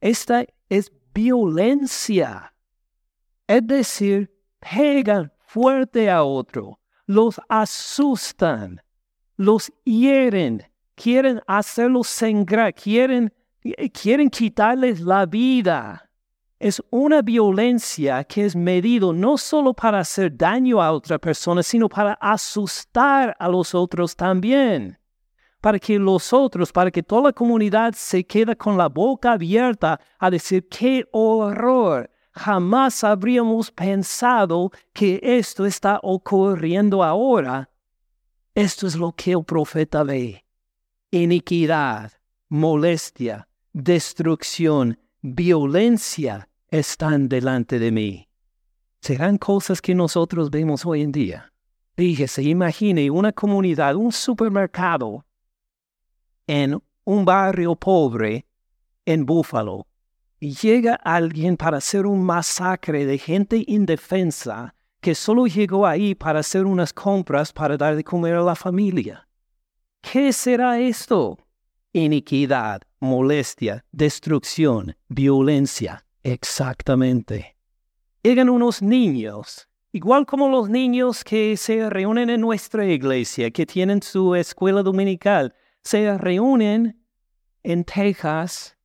Esta 0.00 0.44
es 0.68 0.92
violencia. 1.14 2.54
Es 3.48 3.66
decir, 3.66 4.30
pegan 4.60 5.32
fuerte 5.40 6.08
a 6.08 6.22
otro, 6.22 6.78
los 7.06 7.40
asustan, 7.48 8.80
los 9.36 9.72
hieren, 9.84 10.62
quieren 10.94 11.40
hacerlos 11.48 12.06
sangrar, 12.06 12.72
quieren, 12.72 13.32
quieren 13.92 14.30
quitarles 14.30 15.00
la 15.00 15.26
vida 15.26 16.08
es 16.58 16.82
una 16.90 17.22
violencia 17.22 18.24
que 18.24 18.44
es 18.44 18.56
medido 18.56 19.12
no 19.12 19.38
solo 19.38 19.72
para 19.72 20.00
hacer 20.00 20.36
daño 20.36 20.82
a 20.82 20.92
otra 20.92 21.18
persona, 21.18 21.62
sino 21.62 21.88
para 21.88 22.14
asustar 22.14 23.36
a 23.38 23.48
los 23.48 23.74
otros 23.74 24.16
también. 24.16 24.98
para 25.60 25.80
que 25.80 25.98
los 25.98 26.32
otros, 26.32 26.70
para 26.70 26.88
que 26.88 27.02
toda 27.02 27.22
la 27.22 27.32
comunidad 27.32 27.92
se 27.92 28.24
quede 28.24 28.56
con 28.56 28.78
la 28.78 28.88
boca 28.88 29.32
abierta 29.32 30.00
a 30.16 30.30
decir, 30.30 30.68
qué 30.68 31.04
horror. 31.10 32.08
Jamás 32.38 33.02
habríamos 33.02 33.72
pensado 33.72 34.70
que 34.92 35.18
esto 35.24 35.66
está 35.66 35.98
ocurriendo 36.04 37.02
ahora. 37.02 37.68
Esto 38.54 38.86
es 38.86 38.94
lo 38.94 39.10
que 39.10 39.32
el 39.32 39.44
profeta 39.44 40.04
ve. 40.04 40.44
Iniquidad, 41.10 42.12
molestia, 42.48 43.48
destrucción, 43.72 45.00
violencia 45.20 46.48
están 46.68 47.28
delante 47.28 47.80
de 47.80 47.90
mí. 47.90 48.28
Serán 49.00 49.36
cosas 49.38 49.82
que 49.82 49.96
nosotros 49.96 50.48
vemos 50.48 50.86
hoy 50.86 51.02
en 51.02 51.10
día. 51.10 51.52
Fíjese, 51.96 52.44
imagine 52.44 53.10
una 53.10 53.32
comunidad, 53.32 53.96
un 53.96 54.12
supermercado 54.12 55.24
en 56.46 56.80
un 57.02 57.24
barrio 57.24 57.74
pobre 57.74 58.46
en 59.04 59.26
Búfalo 59.26 59.87
y 60.40 60.54
llega 60.54 60.94
alguien 60.94 61.56
para 61.56 61.78
hacer 61.78 62.06
un 62.06 62.22
masacre 62.22 63.06
de 63.06 63.18
gente 63.18 63.64
indefensa 63.66 64.74
que 65.00 65.14
solo 65.14 65.46
llegó 65.46 65.86
ahí 65.86 66.14
para 66.14 66.40
hacer 66.40 66.64
unas 66.64 66.92
compras 66.92 67.52
para 67.52 67.76
dar 67.76 67.96
de 67.96 68.04
comer 68.04 68.34
a 68.34 68.42
la 68.42 68.54
familia. 68.54 69.28
¿Qué 70.00 70.32
será 70.32 70.78
esto? 70.80 71.38
Iniquidad, 71.92 72.82
molestia, 73.00 73.84
destrucción, 73.92 74.96
violencia. 75.08 76.04
Exactamente. 76.22 77.56
Llegan 78.22 78.48
unos 78.48 78.82
niños, 78.82 79.68
igual 79.92 80.26
como 80.26 80.48
los 80.48 80.68
niños 80.68 81.24
que 81.24 81.56
se 81.56 81.88
reúnen 81.88 82.30
en 82.30 82.40
nuestra 82.40 82.84
iglesia, 82.86 83.50
que 83.50 83.66
tienen 83.66 84.02
su 84.02 84.34
escuela 84.34 84.82
dominical, 84.82 85.54
se 85.82 86.18
reúnen 86.18 87.00
en 87.62 87.84
Texas 87.84 88.77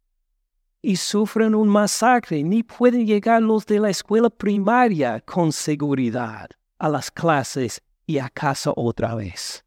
y 0.83 0.97
sufren 0.97 1.55
un 1.55 1.69
masacre. 1.69 2.43
Ni 2.43 2.61
pueden 2.61 3.07
llegar 3.07 3.41
los 3.41 3.65
de 3.65 3.79
la 3.79 3.89
escuela 3.89 4.29
primaria 4.29 5.21
con 5.21 5.51
seguridad 5.51 6.49
a 6.77 6.89
las 6.89 7.09
clases 7.09 7.81
y 8.05 8.19
a 8.19 8.29
casa 8.29 8.73
otra 8.75 9.15
vez. 9.15 9.65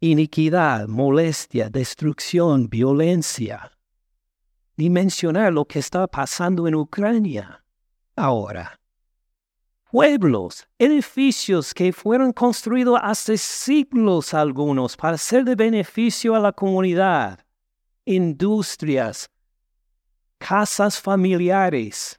Iniquidad, 0.00 0.88
molestia, 0.88 1.68
destrucción, 1.68 2.68
violencia. 2.68 3.70
Ni 4.76 4.88
mencionar 4.88 5.52
lo 5.52 5.66
que 5.66 5.78
está 5.78 6.08
pasando 6.08 6.66
en 6.66 6.74
Ucrania 6.74 7.62
ahora. 8.16 8.80
Pueblos, 9.90 10.66
edificios 10.78 11.74
que 11.74 11.92
fueron 11.92 12.32
construidos 12.32 12.98
hace 13.02 13.36
siglos 13.36 14.32
algunos 14.32 14.96
para 14.96 15.18
ser 15.18 15.44
de 15.44 15.54
beneficio 15.54 16.34
a 16.34 16.40
la 16.40 16.52
comunidad, 16.52 17.44
industrias, 18.06 19.28
casas 20.42 20.98
familiares, 20.98 22.18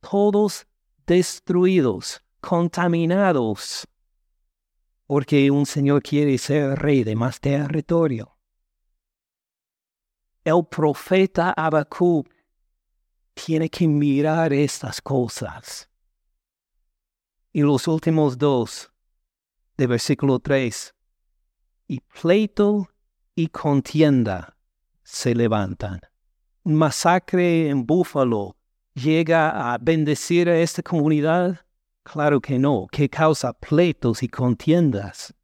todos 0.00 0.68
destruidos, 1.04 2.22
contaminados, 2.40 3.88
porque 5.06 5.50
un 5.50 5.66
Señor 5.66 6.00
quiere 6.00 6.38
ser 6.38 6.78
rey 6.78 7.02
de 7.02 7.16
más 7.16 7.40
territorio. 7.40 8.36
El 10.44 10.64
profeta 10.70 11.52
Habacuc 11.56 12.28
tiene 13.34 13.68
que 13.68 13.88
mirar 13.88 14.52
estas 14.52 15.02
cosas. 15.02 15.90
Y 17.52 17.62
los 17.62 17.88
últimos 17.88 18.38
dos 18.38 18.92
de 19.76 19.88
versículo 19.88 20.38
3. 20.38 20.94
Y 21.88 21.98
pleito 22.00 22.88
y 23.34 23.48
contienda 23.48 24.56
se 25.02 25.34
levantan 25.34 26.09
masacre 26.74 27.68
en 27.68 27.86
Búfalo 27.86 28.56
llega 28.94 29.72
a 29.72 29.78
bendecir 29.78 30.48
a 30.48 30.58
esta 30.58 30.82
comunidad? 30.82 31.60
Claro 32.02 32.40
que 32.40 32.58
no, 32.58 32.86
que 32.90 33.08
causa 33.08 33.52
pleitos 33.52 34.22
y 34.22 34.28
contiendas. 34.28 35.34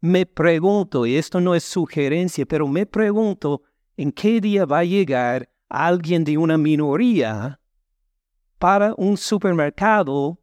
Me 0.00 0.26
pregunto, 0.26 1.06
y 1.06 1.16
esto 1.16 1.40
no 1.40 1.54
es 1.54 1.64
sugerencia, 1.64 2.46
pero 2.46 2.68
me 2.68 2.86
pregunto, 2.86 3.62
¿en 3.96 4.12
qué 4.12 4.40
día 4.40 4.64
va 4.64 4.80
a 4.80 4.84
llegar 4.84 5.48
alguien 5.68 6.24
de 6.24 6.38
una 6.38 6.56
minoría 6.56 7.60
para 8.58 8.94
un 8.96 9.16
supermercado 9.16 10.38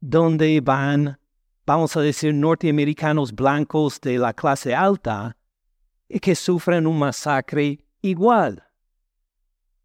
donde 0.00 0.60
van, 0.60 1.18
vamos 1.64 1.96
a 1.96 2.00
decir, 2.00 2.34
norteamericanos 2.34 3.32
blancos 3.32 4.00
de 4.00 4.18
la 4.18 4.32
clase 4.32 4.74
alta 4.74 5.36
y 6.08 6.18
que 6.18 6.34
sufren 6.34 6.86
un 6.86 6.98
masacre 6.98 7.84
igual? 8.02 8.69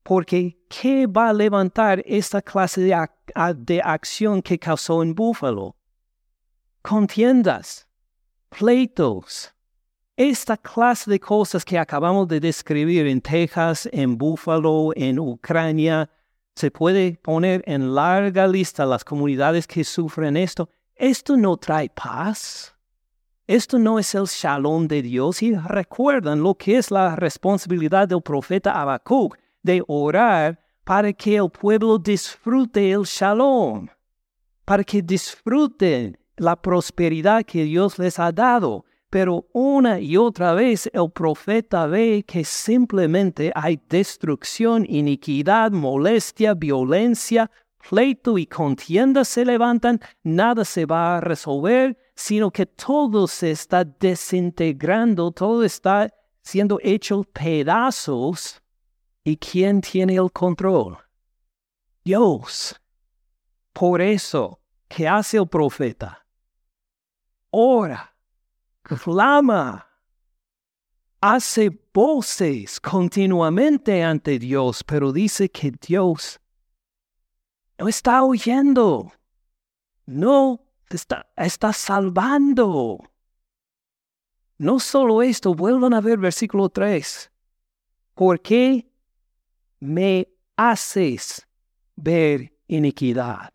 Porque 0.06 0.56
¿qué 0.70 1.08
va 1.08 1.30
a 1.30 1.34
levantar 1.34 2.04
esta 2.06 2.40
clase 2.40 2.80
de, 2.80 3.82
acción 3.84 4.40
que 4.44 4.60
causó 4.60 5.02
en 5.02 5.16
Búfalo? 5.16 5.76
Contiendas, 6.84 7.88
pleitos, 8.50 9.52
esta 10.16 10.58
clase 10.58 11.10
de 11.10 11.20
cosas 11.20 11.66
que 11.66 11.80
acabamos 11.80 12.28
de 12.28 12.40
describir 12.40 13.08
en 13.08 13.20
Texas, 13.20 13.90
en 13.92 14.16
Búfalo, 14.16 14.92
en 14.96 15.18
Ucrania, 15.18 16.08
se 16.56 16.70
puede 16.70 17.18
poner 17.24 17.64
en 17.66 17.96
larga 17.96 18.48
lista 18.48 18.86
las 18.86 19.04
comunidades 19.04 19.66
que 19.66 19.84
sufren 19.84 20.38
esto. 20.38 20.70
Esto 20.94 21.36
no 21.36 21.58
trae 21.58 21.90
paz. 21.90 22.76
Esto 23.48 23.80
no 23.80 23.98
es 23.98 24.14
el 24.14 24.26
shalom 24.26 24.88
de 24.88 25.02
Dios. 25.02 25.42
Y 25.42 25.56
recuerdan 25.56 26.44
lo 26.44 26.54
que 26.54 26.78
es 26.78 26.92
la 26.92 27.16
responsabilidad 27.16 28.08
del 28.08 28.22
profeta 28.22 28.80
Habacuc 28.80 29.36
de 29.66 29.84
orar 29.88 30.60
para 30.84 31.12
que 31.12 31.36
el 31.36 31.50
pueblo 31.50 31.98
disfrute 31.98 32.92
el 32.92 33.04
shalom, 33.04 33.88
para 34.64 34.84
que 34.84 35.02
disfruten 35.02 36.16
la 36.38 36.56
prosperidad 36.56 37.44
que 37.44 37.64
Dios 37.64 37.98
les 37.98 38.20
ha 38.20 38.32
dado. 38.32 38.86
Pero 39.10 39.48
una 39.54 40.00
y 40.00 40.18
otra 40.18 40.54
vez 40.54 40.90
el 40.94 41.10
profeta 41.12 41.88
ve 41.88 42.24
que 42.28 42.44
simplemente 42.44 43.52
hay 43.56 43.80
destrucción, 43.90 44.86
iniquidad, 44.88 45.72
molestia, 45.72 46.54
violencia, 46.54 47.50
pleito 47.90 48.38
y 48.38 48.46
contienda 48.46 49.24
se 49.24 49.46
levantan, 49.46 50.00
nada 50.24 50.66
se 50.66 50.86
va 50.86 51.18
a 51.18 51.22
resolver, 51.22 51.98
sino 52.16 52.52
que 52.52 52.66
todo 52.66 53.28
se 53.28 53.52
está 53.52 53.84
desintegrando, 53.84 55.32
todo 55.32 55.64
está 55.64 56.12
siendo 56.42 56.80
hecho 56.84 57.24
pedazos 57.24 58.62
¿Y 59.28 59.38
quién 59.38 59.82
tiene 59.82 60.16
el 60.16 60.32
control? 60.32 61.00
Dios. 62.04 62.80
Por 63.74 64.00
eso, 64.00 64.62
¿qué 64.88 65.08
hace 65.08 65.38
el 65.38 65.50
profeta? 65.50 66.28
Ora, 67.50 68.16
clama, 68.84 69.90
hace 71.20 71.70
voces 71.92 72.80
continuamente 72.80 74.04
ante 74.04 74.38
Dios, 74.38 74.84
pero 74.84 75.12
dice 75.12 75.50
que 75.50 75.72
Dios 75.72 76.40
no 77.80 77.88
está 77.88 78.24
oyendo, 78.24 79.12
no 80.06 80.62
está, 80.88 81.28
está 81.36 81.74
salvando. 81.74 83.00
No 84.60 84.80
solo 84.80 85.24
esto, 85.24 85.56
vuelvan 85.56 85.96
a 85.96 86.02
ver 86.02 86.20
versículo 86.20 86.70
3. 86.70 87.32
¿Por 88.14 88.40
qué 88.40 88.95
me 89.86 90.28
haces 90.58 91.48
ver 91.96 92.52
iniquidad. 92.68 93.54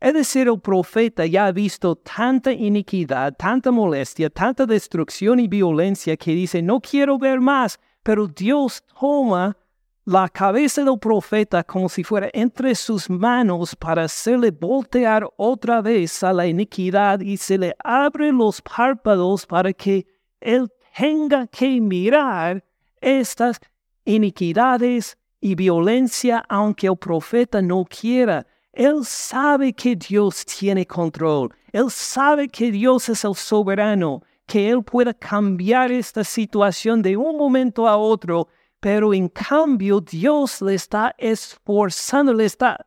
Es 0.00 0.14
decir, 0.14 0.46
el 0.46 0.60
profeta 0.60 1.26
ya 1.26 1.46
ha 1.46 1.52
visto 1.52 1.96
tanta 1.96 2.52
iniquidad, 2.52 3.34
tanta 3.36 3.72
molestia, 3.72 4.30
tanta 4.30 4.64
destrucción 4.64 5.40
y 5.40 5.48
violencia 5.48 6.16
que 6.16 6.32
dice, 6.32 6.62
no 6.62 6.80
quiero 6.80 7.18
ver 7.18 7.40
más, 7.40 7.80
pero 8.04 8.28
Dios 8.28 8.82
toma 8.98 9.56
la 10.04 10.28
cabeza 10.28 10.84
del 10.84 10.98
profeta 10.98 11.64
como 11.64 11.88
si 11.88 12.04
fuera 12.04 12.30
entre 12.32 12.74
sus 12.74 13.10
manos 13.10 13.76
para 13.76 14.04
hacerle 14.04 14.52
voltear 14.52 15.28
otra 15.36 15.82
vez 15.82 16.22
a 16.22 16.32
la 16.32 16.46
iniquidad 16.46 17.20
y 17.20 17.36
se 17.36 17.58
le 17.58 17.74
abre 17.84 18.32
los 18.32 18.62
párpados 18.62 19.44
para 19.44 19.72
que 19.72 20.06
él 20.40 20.72
tenga 20.96 21.46
que 21.48 21.80
mirar 21.80 22.64
estas 23.00 23.60
iniquidades 24.08 25.18
y 25.40 25.54
violencia 25.54 26.42
aunque 26.48 26.86
el 26.86 26.96
profeta 26.96 27.60
no 27.60 27.84
quiera. 27.84 28.46
Él 28.72 29.04
sabe 29.04 29.72
que 29.72 29.94
Dios 29.96 30.44
tiene 30.46 30.86
control. 30.86 31.54
Él 31.72 31.90
sabe 31.90 32.48
que 32.48 32.70
Dios 32.70 33.08
es 33.08 33.24
el 33.24 33.34
soberano, 33.34 34.22
que 34.46 34.70
Él 34.70 34.82
pueda 34.82 35.12
cambiar 35.12 35.92
esta 35.92 36.24
situación 36.24 37.02
de 37.02 37.16
un 37.16 37.36
momento 37.36 37.86
a 37.86 37.98
otro, 37.98 38.48
pero 38.80 39.12
en 39.12 39.28
cambio 39.28 40.00
Dios 40.00 40.62
le 40.62 40.74
está 40.74 41.14
esforzando, 41.18 42.32
le 42.32 42.46
está 42.46 42.86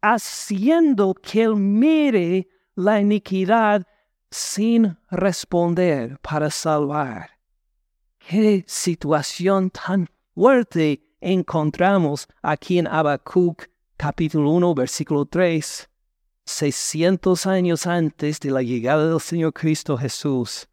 haciendo 0.00 1.14
que 1.14 1.42
Él 1.42 1.56
mire 1.56 2.48
la 2.76 3.00
iniquidad 3.00 3.84
sin 4.30 4.96
responder 5.10 6.18
para 6.20 6.48
salvar. 6.50 7.30
qué 8.18 8.64
situación 8.68 9.70
tan 9.70 10.06
fuerte 10.40 11.04
encontramos 11.20 12.26
aquí 12.40 12.78
en 12.78 12.86
Habacuc 12.86 13.68
capítulo 13.98 14.52
1 14.52 14.74
versículo 14.74 15.26
3. 15.26 15.90
600 16.46 17.44
años 17.44 17.86
antes 17.86 18.40
de 18.40 18.50
la 18.50 18.62
llegada 18.62 19.06
del 19.06 19.20
Señor 19.20 19.52
Cristo 19.52 19.98
Jesús. 19.98 20.66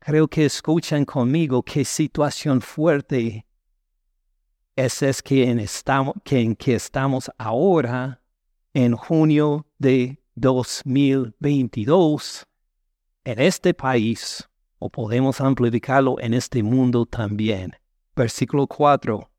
Creo 0.00 0.26
que 0.26 0.44
escuchan 0.44 1.04
conmigo 1.04 1.62
qué 1.62 1.84
situación 1.84 2.60
fuerte 2.60 3.46
esa 4.74 5.08
es 5.08 5.22
que 5.22 5.48
en, 5.48 5.60
estamos, 5.60 6.16
que 6.24 6.40
en 6.40 6.56
que 6.56 6.74
estamos 6.74 7.30
ahora, 7.38 8.20
en 8.74 8.96
junio 8.96 9.68
de 9.78 10.20
2022, 10.34 12.44
en 13.22 13.38
este 13.38 13.72
país, 13.72 14.48
o 14.80 14.90
podemos 14.90 15.40
amplificarlo 15.40 16.18
en 16.18 16.34
este 16.34 16.64
mundo 16.64 17.06
también. 17.06 17.76
Versículo 18.18 18.66
4. 18.66 19.30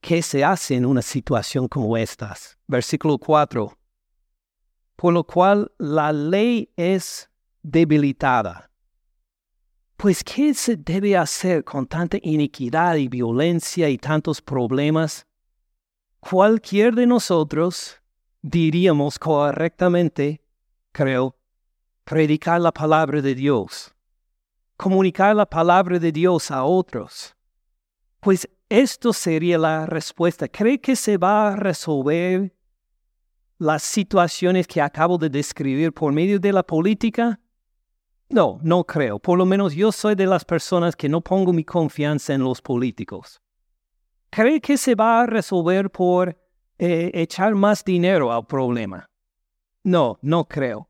¿Qué 0.00 0.20
se 0.20 0.44
hace 0.44 0.74
en 0.74 0.84
una 0.84 1.00
situación 1.00 1.68
como 1.68 1.96
esta? 1.96 2.36
Versículo 2.66 3.16
4. 3.16 3.72
Por 4.96 5.14
lo 5.14 5.24
cual 5.24 5.72
la 5.78 6.12
ley 6.12 6.70
es 6.76 7.30
debilitada 7.62 8.70
pues, 10.04 10.22
¿qué 10.22 10.52
se 10.52 10.76
debe 10.76 11.16
hacer 11.16 11.64
con 11.64 11.86
tanta 11.86 12.18
iniquidad 12.20 12.96
y 12.96 13.08
violencia 13.08 13.88
y 13.88 13.96
tantos 13.96 14.42
problemas? 14.42 15.26
Cualquier 16.20 16.94
de 16.94 17.06
nosotros 17.06 18.02
diríamos 18.42 19.18
correctamente, 19.18 20.44
creo, 20.92 21.36
predicar 22.04 22.60
la 22.60 22.70
palabra 22.70 23.22
de 23.22 23.34
Dios, 23.34 23.94
comunicar 24.76 25.34
la 25.36 25.46
palabra 25.46 25.98
de 25.98 26.12
Dios 26.12 26.50
a 26.50 26.64
otros. 26.64 27.33
Pues 28.24 28.48
esto 28.70 29.12
sería 29.12 29.58
la 29.58 29.84
respuesta. 29.84 30.48
¿Cree 30.48 30.80
que 30.80 30.96
se 30.96 31.18
va 31.18 31.48
a 31.48 31.56
resolver 31.56 32.56
las 33.58 33.82
situaciones 33.82 34.66
que 34.66 34.80
acabo 34.80 35.18
de 35.18 35.28
describir 35.28 35.92
por 35.92 36.10
medio 36.10 36.40
de 36.40 36.50
la 36.50 36.62
política? 36.62 37.38
No, 38.30 38.58
no 38.62 38.82
creo. 38.84 39.18
Por 39.18 39.36
lo 39.36 39.44
menos 39.44 39.74
yo 39.74 39.92
soy 39.92 40.14
de 40.14 40.24
las 40.24 40.42
personas 40.42 40.96
que 40.96 41.06
no 41.06 41.20
pongo 41.20 41.52
mi 41.52 41.64
confianza 41.64 42.32
en 42.32 42.42
los 42.42 42.62
políticos. 42.62 43.42
¿Cree 44.30 44.58
que 44.58 44.78
se 44.78 44.94
va 44.94 45.20
a 45.20 45.26
resolver 45.26 45.90
por 45.90 46.30
eh, 46.78 47.10
echar 47.12 47.54
más 47.54 47.84
dinero 47.84 48.32
al 48.32 48.46
problema? 48.46 49.06
No, 49.82 50.18
no 50.22 50.46
creo. 50.46 50.88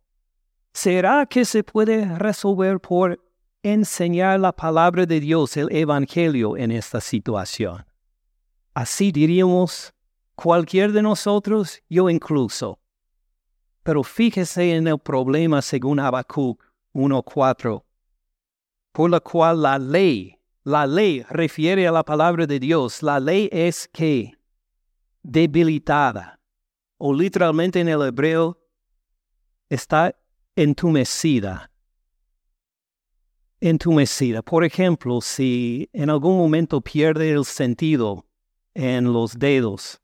¿Será 0.72 1.26
que 1.26 1.44
se 1.44 1.64
puede 1.64 2.16
resolver 2.16 2.78
por 2.78 3.18
enseñar 3.64 4.38
la 4.38 4.52
palabra 4.52 5.06
de 5.06 5.18
Dios, 5.18 5.56
el 5.56 5.74
Evangelio, 5.74 6.56
en 6.56 6.70
esta 6.70 7.00
situación? 7.00 7.84
Así 8.74 9.10
diríamos 9.10 9.92
cualquier 10.36 10.92
de 10.92 11.02
nosotros, 11.02 11.80
yo 11.88 12.08
incluso. 12.10 12.78
Pero 13.82 14.02
fíjese 14.02 14.76
en 14.76 14.86
el 14.86 14.98
problema 14.98 15.62
según 15.62 15.98
Habacuc 15.98 16.62
1.4, 16.92 17.84
por 18.92 19.10
la 19.10 19.20
cual 19.20 19.62
la 19.62 19.78
ley, 19.78 20.38
la 20.62 20.86
ley 20.86 21.22
refiere 21.28 21.86
a 21.88 21.92
la 21.92 22.04
palabra 22.04 22.46
de 22.46 22.60
Dios, 22.60 23.02
la 23.02 23.18
ley 23.18 23.48
es 23.50 23.88
que 23.88 24.32
debilitada, 25.22 26.38
o 26.98 27.12
literalmente 27.12 27.80
en 27.80 27.88
el 27.88 28.02
hebreo 28.02 28.58
está 29.68 30.14
entumecida. 30.54 31.70
Entumecida. 33.66 34.42
Por 34.42 34.62
ejemplo, 34.62 35.22
si 35.22 35.88
en 35.94 36.10
algún 36.10 36.36
momento 36.36 36.82
pierde 36.82 37.30
el 37.30 37.46
sentido 37.46 38.26
en 38.74 39.10
los 39.10 39.38
dedos 39.38 40.02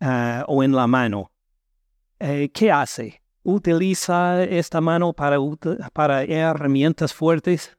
ah, 0.00 0.44
o 0.48 0.64
en 0.64 0.72
la 0.72 0.88
mano, 0.88 1.30
eh, 2.18 2.50
¿qué 2.52 2.72
hace? 2.72 3.22
utiliza 3.44 4.42
esta 4.42 4.80
mano 4.80 5.12
para, 5.12 6.24
herramientas 6.24 7.14
fuertes? 7.14 7.76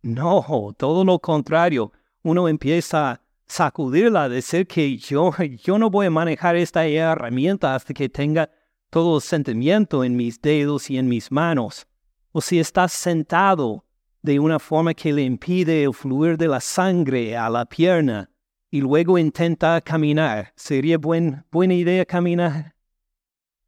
No, 0.00 0.74
todo 0.78 1.04
lo 1.04 1.18
contrario. 1.18 1.92
Uno 2.22 2.48
empieza 2.48 3.10
a 3.10 3.20
sacudirla, 3.46 4.30
decir 4.30 4.66
que 4.66 4.96
yo, 4.96 5.32
yo 5.62 5.78
no 5.78 5.90
voy 5.90 6.06
a 6.06 6.10
manejar 6.10 6.56
esta 6.56 6.86
herramienta 6.86 7.74
hasta 7.74 7.92
que 7.92 8.08
tenga 8.08 8.50
todo 8.88 9.16
el 9.16 9.22
sentimiento 9.22 10.02
en 10.02 10.16
mis 10.16 10.40
dedos 10.40 10.88
y 10.88 10.96
en 10.96 11.08
mis 11.08 11.30
manos. 11.30 11.86
O 12.32 12.40
si 12.40 12.58
estás 12.58 12.92
sentado 12.92 13.84
de 14.22 14.38
una 14.38 14.58
forma 14.58 14.94
que 14.94 15.12
le 15.12 15.22
impide 15.22 15.84
el 15.84 15.94
fluir 15.94 16.36
de 16.36 16.48
la 16.48 16.60
sangre 16.60 17.36
a 17.36 17.48
la 17.48 17.64
pierna 17.64 18.30
y 18.70 18.80
luego 18.80 19.18
intenta 19.18 19.80
caminar, 19.80 20.52
¿sería 20.56 20.98
buen, 20.98 21.44
buena 21.50 21.74
idea 21.74 22.04
caminar? 22.04 22.74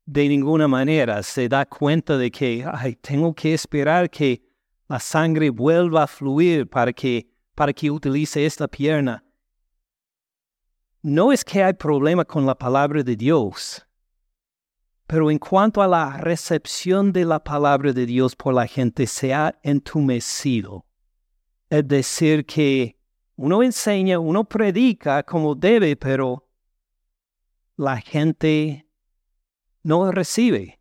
de 0.04 0.28
ninguna 0.28 0.68
manera 0.68 1.22
se 1.22 1.48
da 1.48 1.64
cuenta 1.64 2.16
de 2.18 2.30
que 2.30 2.64
ay, 2.70 2.96
tengo 2.96 3.34
que 3.34 3.54
esperar 3.54 4.10
que 4.10 4.42
la 4.88 4.98
sangre 4.98 5.50
vuelva 5.50 6.02
a 6.02 6.06
fluir 6.06 6.68
para 6.68 6.92
que, 6.92 7.26
para 7.54 7.72
que 7.72 7.90
utilice 7.90 8.44
esta 8.44 8.68
pierna. 8.68 9.24
No 11.02 11.32
es 11.32 11.44
que 11.44 11.62
hay 11.62 11.72
problema 11.72 12.24
con 12.24 12.46
la 12.46 12.54
palabra 12.54 13.02
de 13.02 13.16
Dios, 13.16 13.86
pero 15.12 15.30
en 15.30 15.38
cuanto 15.38 15.82
a 15.82 15.86
la 15.86 16.16
recepción 16.16 17.12
de 17.12 17.26
la 17.26 17.44
palabra 17.44 17.92
de 17.92 18.06
Dios 18.06 18.34
por 18.34 18.54
la 18.54 18.66
gente 18.66 19.06
se 19.06 19.34
ha 19.34 19.54
entumecido. 19.62 20.86
Es 21.68 21.86
decir, 21.86 22.46
que 22.46 22.96
uno 23.36 23.62
enseña, 23.62 24.18
uno 24.18 24.44
predica 24.44 25.22
como 25.22 25.54
debe, 25.54 25.96
pero 25.96 26.48
la 27.76 28.00
gente 28.00 28.88
no 29.82 30.10
recibe, 30.10 30.80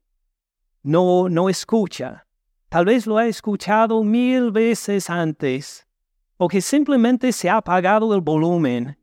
no, 0.81 1.27
no 1.27 1.49
escucha. 1.49 2.25
Tal 2.69 2.85
vez 2.85 3.05
lo 3.05 3.17
ha 3.17 3.27
escuchado 3.27 4.01
mil 4.01 4.49
veces 4.53 5.09
antes, 5.09 5.85
o 6.37 6.47
que 6.47 6.61
simplemente 6.61 7.33
se 7.33 7.49
ha 7.49 7.57
apagado 7.57 8.15
el 8.15 8.21
volumen 8.21 8.97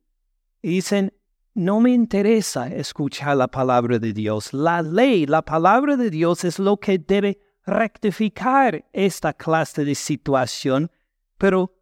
y 0.63 0.71
dicen, 0.71 1.13
no 1.59 1.81
me 1.81 1.91
interesa 1.91 2.69
escuchar 2.69 3.37
la 3.37 3.49
palabra 3.49 3.99
de 3.99 4.13
Dios. 4.13 4.53
La 4.53 4.81
ley, 4.81 5.27
la 5.27 5.43
palabra 5.43 5.97
de 5.97 6.09
Dios 6.09 6.45
es 6.45 6.61
lo 6.61 6.77
que 6.77 6.99
debe 6.99 7.41
rectificar 7.67 8.89
esta 8.93 9.33
clase 9.33 9.85
de 9.85 9.97
situación, 9.97 10.89
pero 11.37 11.75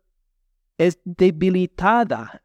es 0.79 0.99
debilitada. 1.05 2.43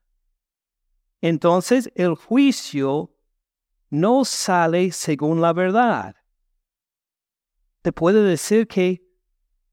Entonces 1.22 1.90
el 1.96 2.16
juicio 2.16 3.16
no 3.90 4.26
sale 4.26 4.92
según 4.92 5.40
la 5.40 5.54
verdad. 5.54 6.16
Te 7.82 7.94
puede 7.94 8.24
decir 8.24 8.68
que 8.68 9.08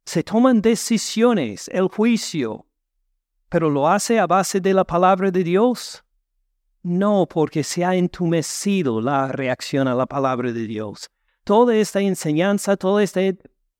se 0.05 0.23
toman 0.23 0.63
decisiones, 0.63 1.69
el 1.69 1.89
juicio, 1.89 2.67
pero 3.49 3.69
lo 3.69 3.89
hace 3.89 4.21
a 4.21 4.29
base 4.29 4.61
de 4.61 4.75
la 4.75 4.85
palabra 4.85 5.33
de 5.33 5.43
Dios. 5.43 6.05
No, 6.83 7.27
porque 7.27 7.65
se 7.65 7.85
ha 7.85 7.95
entumecido 7.95 9.01
la 9.01 9.29
reacción 9.29 9.89
a 9.89 9.95
la 9.95 10.07
palabra 10.07 10.53
de 10.53 10.67
Dios. 10.67 11.11
Toda 11.45 11.75
esta 11.77 12.01
enseñanza, 12.01 12.77
toda 12.77 13.03
esta 13.03 13.21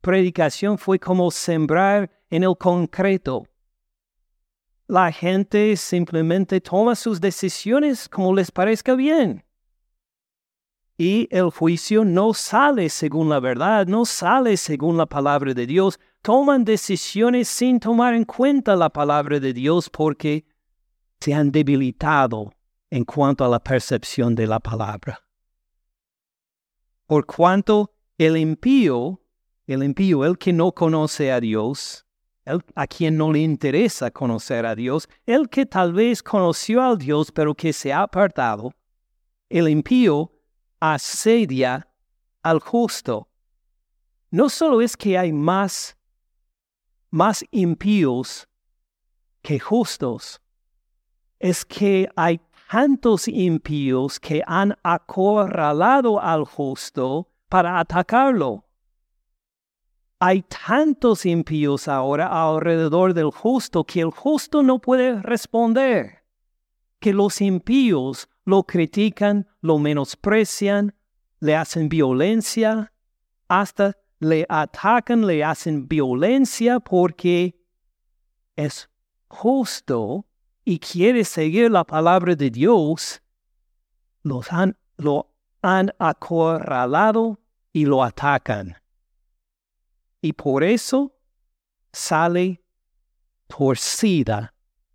predicación 0.01 0.79
fue 0.79 0.99
como 0.99 1.31
sembrar 1.31 2.11
en 2.31 2.45
el 2.45 2.57
concreto. 2.57 3.47
La 4.87 5.13
gente 5.13 5.77
simplemente 5.77 6.61
toma 6.61 6.95
sus 6.95 7.21
decisiones 7.21 8.09
como 8.09 8.35
les 8.35 8.51
parezca 8.51 8.95
bien 8.95 9.45
y 10.99 11.29
el 11.31 11.51
juicio 11.51 12.05
no 12.05 12.35
sale 12.35 12.89
según 12.89 13.29
la 13.29 13.39
verdad, 13.39 13.87
no 13.87 14.05
sale 14.05 14.57
según 14.57 14.97
la 14.97 15.07
palabra 15.07 15.55
de 15.55 15.65
Dios. 15.65 16.01
Toman 16.23 16.65
decisiones 16.65 17.47
sin 17.49 17.79
tomar 17.79 18.15
en 18.15 18.25
cuenta 18.25 18.75
la 18.75 18.91
palabra 18.91 19.39
de 19.39 19.53
Dios 19.53 19.89
porque 19.89 20.45
se 21.21 21.33
han 21.33 21.53
debilitado 21.53 22.53
en 22.91 23.05
cuanto 23.05 23.45
a 23.45 23.49
la 23.49 23.59
percepción 23.59 24.35
de 24.35 24.47
la 24.47 24.61
palabra. 24.61 25.21
Por 27.07 27.27
cuanto 27.27 27.95
el 28.19 28.37
impío, 28.37 29.21
el 29.67 29.83
impío, 29.83 30.25
el 30.25 30.39
que 30.39 30.53
no 30.53 30.73
conoce 30.73 31.33
a 31.33 31.41
Dios, 31.41 32.07
el, 32.45 32.65
a 32.75 32.87
quien 32.87 33.17
no 33.17 33.33
le 33.33 33.41
interesa 33.41 34.11
conocer 34.11 34.67
a 34.67 34.75
Dios, 34.75 35.09
el 35.27 35.49
que 35.49 35.67
tal 35.67 35.93
vez 35.93 36.23
conoció 36.23 36.83
a 36.83 36.97
Dios 36.97 37.31
pero 37.33 37.55
que 37.55 37.73
se 37.73 37.93
ha 37.93 38.03
apartado, 38.03 38.73
el 39.49 39.69
impío 39.69 40.33
asedia 40.81 41.89
al 42.43 42.61
justo. 42.61 43.29
No 44.31 44.49
solo 44.49 44.83
es 44.83 44.97
que 44.97 45.17
hay 45.17 45.33
más, 45.33 45.97
más 47.11 47.45
impíos 47.51 48.49
que 49.43 49.59
justos, 49.59 50.41
es 51.39 51.65
que 51.65 52.09
hay 52.17 52.41
tantos 52.71 53.29
impíos 53.29 54.21
que 54.21 54.43
han 54.47 54.77
acorralado 54.83 56.21
al 56.21 56.45
justo 56.45 57.29
para 57.49 57.81
atacarlo. 57.81 58.65
hay 60.21 60.43
tantos 60.43 61.25
impíos 61.25 61.87
ahora 61.87 62.27
alrededor 62.27 63.15
del 63.15 63.31
justo 63.31 63.85
que 63.85 64.01
el 64.01 64.11
justo 64.11 64.65
no 64.65 64.81
puede 64.81 65.23
responder, 65.23 66.25
que 66.99 67.13
los 67.15 67.41
impíos 67.41 68.29
lo 68.45 68.65
critican, 68.65 69.47
lo 69.61 69.79
menosprecian, 69.79 70.93
le 71.39 71.55
hacen 71.55 71.89
violencia, 71.89 72.93
hasta 73.47 73.97
le 74.19 74.45
atacan, 74.49 75.25
le 75.25 75.45
hacen 75.45 75.87
violencia 75.87 76.81
porque 76.81 77.65
es 78.57 78.91
justo 79.29 80.28
y 80.69 80.79
quiere 80.79 81.25
seguir 81.25 81.71
la 81.71 81.83
palabra 81.83 82.35
de 82.35 82.51
Dios, 82.51 83.23
los 84.23 84.53
han, 84.53 84.77
lo 84.99 85.33
han 85.63 85.91
acorralado 85.99 87.41
y 87.73 87.87
lo 87.87 88.05
atacan. 88.05 88.77
Y 90.21 90.35
por 90.35 90.63
eso 90.63 91.17
sale 91.91 92.63
torcida 93.47 94.53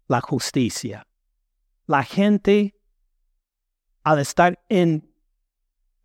la 0.08 0.22
justicia. 0.22 1.08
La 1.88 2.04
gente, 2.04 2.80
al 4.04 4.20
estar, 4.20 4.64
en, 4.70 5.12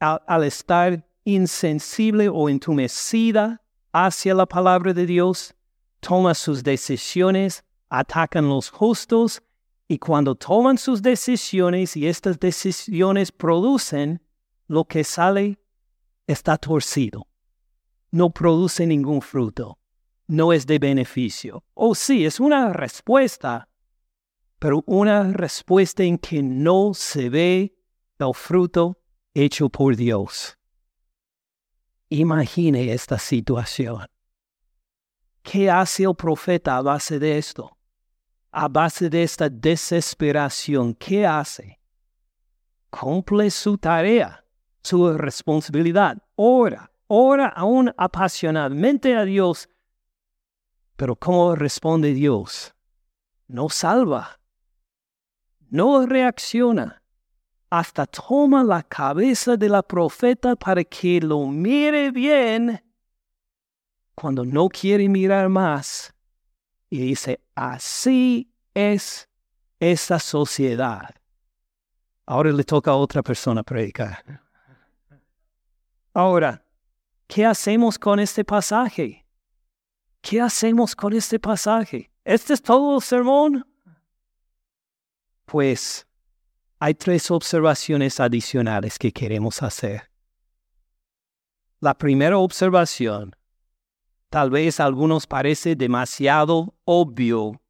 al, 0.01 0.45
estar 0.45 1.07
insensible 1.25 2.31
o 2.31 2.49
entumecida 2.49 3.63
hacia 3.93 4.35
la 4.35 4.47
palabra 4.47 4.95
de 4.95 5.05
Dios, 5.05 5.55
toma 6.01 6.33
sus 6.33 6.65
decisiones, 6.65 7.63
atacan 7.91 8.49
los 8.49 8.71
justos 8.71 9.43
y 9.89 9.99
cuando 9.99 10.35
toman 10.35 10.79
sus 10.79 11.03
decisiones 11.03 11.97
y 11.97 12.07
estas 12.07 12.39
decisiones 12.39 13.33
producen, 13.33 14.23
lo 14.67 14.85
que 14.85 15.03
sale 15.03 15.59
está 16.27 16.59
torcido 16.59 17.27
no 18.11 18.31
produce 18.31 18.87
ningún 18.87 19.21
fruto, 19.21 19.79
no 20.27 20.53
es 20.53 20.67
de 20.67 20.79
beneficio. 20.79 21.65
O 21.75 21.91
oh, 21.91 21.95
sí, 21.95 22.25
es 22.25 22.41
una 22.41 22.73
respuesta, 22.73 23.69
pero 24.59 24.83
una 24.87 25.33
respuesta 25.33 26.03
en 26.03 26.19
que 26.19 26.43
no 26.43 26.93
se 26.95 27.29
ve 27.29 27.75
el 28.19 28.35
fruto 28.35 28.99
hecho 29.35 29.69
por 29.69 29.97
Dios. 29.97 30.57
Imagine 32.11 32.93
esta 32.93 33.19
situación. 33.19 34.07
¿Qué 35.43 35.71
hace 35.71 36.05
el 36.05 36.15
profeta 36.15 36.77
a 36.77 36.83
base 36.83 37.19
de 37.19 37.39
esto? 37.39 37.78
A 38.51 38.69
base 38.69 39.11
de 39.11 39.23
esta 39.23 39.49
desesperación, 39.49 40.95
¿qué 40.95 41.27
hace? 41.27 41.79
Cumple 42.91 43.51
su 43.51 43.77
tarea, 43.77 44.45
su 44.83 45.13
responsabilidad, 45.13 46.17
ora, 46.35 46.91
ora 47.07 47.49
aún 47.49 47.93
apasionadamente 47.97 49.15
a 49.15 49.25
Dios, 49.25 49.69
pero 50.97 51.15
¿cómo 51.15 51.55
responde 51.55 52.15
Dios? 52.15 52.75
No 53.47 53.69
salva, 53.69 54.41
no 55.69 56.07
reacciona, 56.07 57.03
hasta 57.71 58.07
toma 58.07 58.65
la 58.65 58.83
cabeza 58.83 59.57
de 59.57 59.69
la 59.69 59.83
profeta 59.83 60.57
para 60.57 60.83
que 60.85 61.21
lo 61.21 61.47
mire 61.47 62.11
bien 62.11 62.83
cuando 64.15 64.45
no 64.45 64.69
quiere 64.69 65.09
mirar 65.09 65.49
más. 65.49 66.13
Y 66.91 67.01
dice, 67.01 67.41
así 67.55 68.51
es 68.75 69.29
esta 69.81 70.19
sociedad. 70.19 71.15
Ahora 72.27 72.53
le 72.53 72.65
toca 72.65 72.91
a 72.91 72.97
otra 72.97 73.23
persona 73.23 73.63
predicar. 73.63 74.43
Ahora, 76.15 76.63
¿Qué 77.29 77.45
hacemos 77.45 77.99
con 77.99 78.19
este 78.19 78.43
pasaje? 78.43 79.27
¿Qué 80.23 80.41
hacemos 80.41 80.97
con 80.97 81.13
este 81.13 81.39
pasaje? 81.39 82.11
¿Este 82.25 82.55
es 82.55 82.63
todo 82.63 82.97
el 82.97 83.03
sermón? 83.03 83.67
Pues 85.45 86.07
hay 86.79 86.95
tres 86.95 87.31
observaciones 87.31 88.19
adicionales 88.19 88.99
que 88.99 89.13
queremos 89.13 89.63
hacer. 89.63 90.11
La 91.81 91.97
primera 91.97 92.39
observación, 92.39 93.37
tal 94.31 94.51
vez 94.51 94.81
a 94.81 94.85
algunos 94.85 95.27
parece 95.27 95.77
demasiado 95.77 96.75
obvio, 96.85 97.61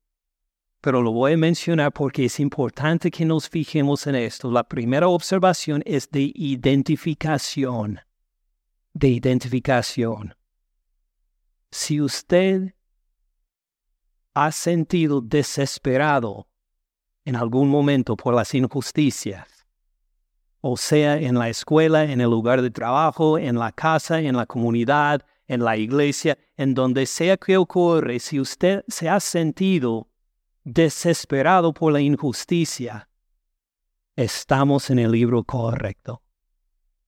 pero 0.80 1.02
lo 1.02 1.12
voy 1.12 1.32
a 1.32 1.36
mencionar 1.36 1.92
porque 1.92 2.26
es 2.26 2.40
importante 2.40 3.10
que 3.10 3.24
nos 3.24 3.48
fijemos 3.48 4.06
en 4.06 4.14
esto. 4.14 4.50
La 4.50 4.64
primera 4.64 5.08
observación 5.08 5.82
es 5.84 6.10
de 6.10 6.32
identificación 6.34 8.00
de 8.98 9.08
identificación. 9.08 10.34
Si 11.70 12.00
usted 12.00 12.74
ha 14.34 14.50
sentido 14.52 15.20
desesperado 15.20 16.48
en 17.24 17.36
algún 17.36 17.68
momento 17.68 18.16
por 18.16 18.34
las 18.34 18.54
injusticias, 18.54 19.66
o 20.60 20.76
sea, 20.76 21.16
en 21.16 21.38
la 21.38 21.48
escuela, 21.48 22.04
en 22.04 22.20
el 22.20 22.30
lugar 22.30 22.62
de 22.62 22.70
trabajo, 22.70 23.38
en 23.38 23.58
la 23.58 23.70
casa, 23.70 24.20
en 24.20 24.36
la 24.36 24.46
comunidad, 24.46 25.24
en 25.48 25.64
la 25.64 25.76
iglesia, 25.76 26.38
en 26.56 26.74
donde 26.74 27.06
sea 27.06 27.36
que 27.36 27.56
ocurre, 27.56 28.20
si 28.20 28.38
usted 28.38 28.84
se 28.86 29.08
ha 29.08 29.18
sentido 29.18 30.08
desesperado 30.62 31.72
por 31.72 31.92
la 31.92 32.00
injusticia, 32.00 33.08
estamos 34.14 34.90
en 34.90 34.98
el 34.98 35.10
libro 35.10 35.42
correcto. 35.42 36.22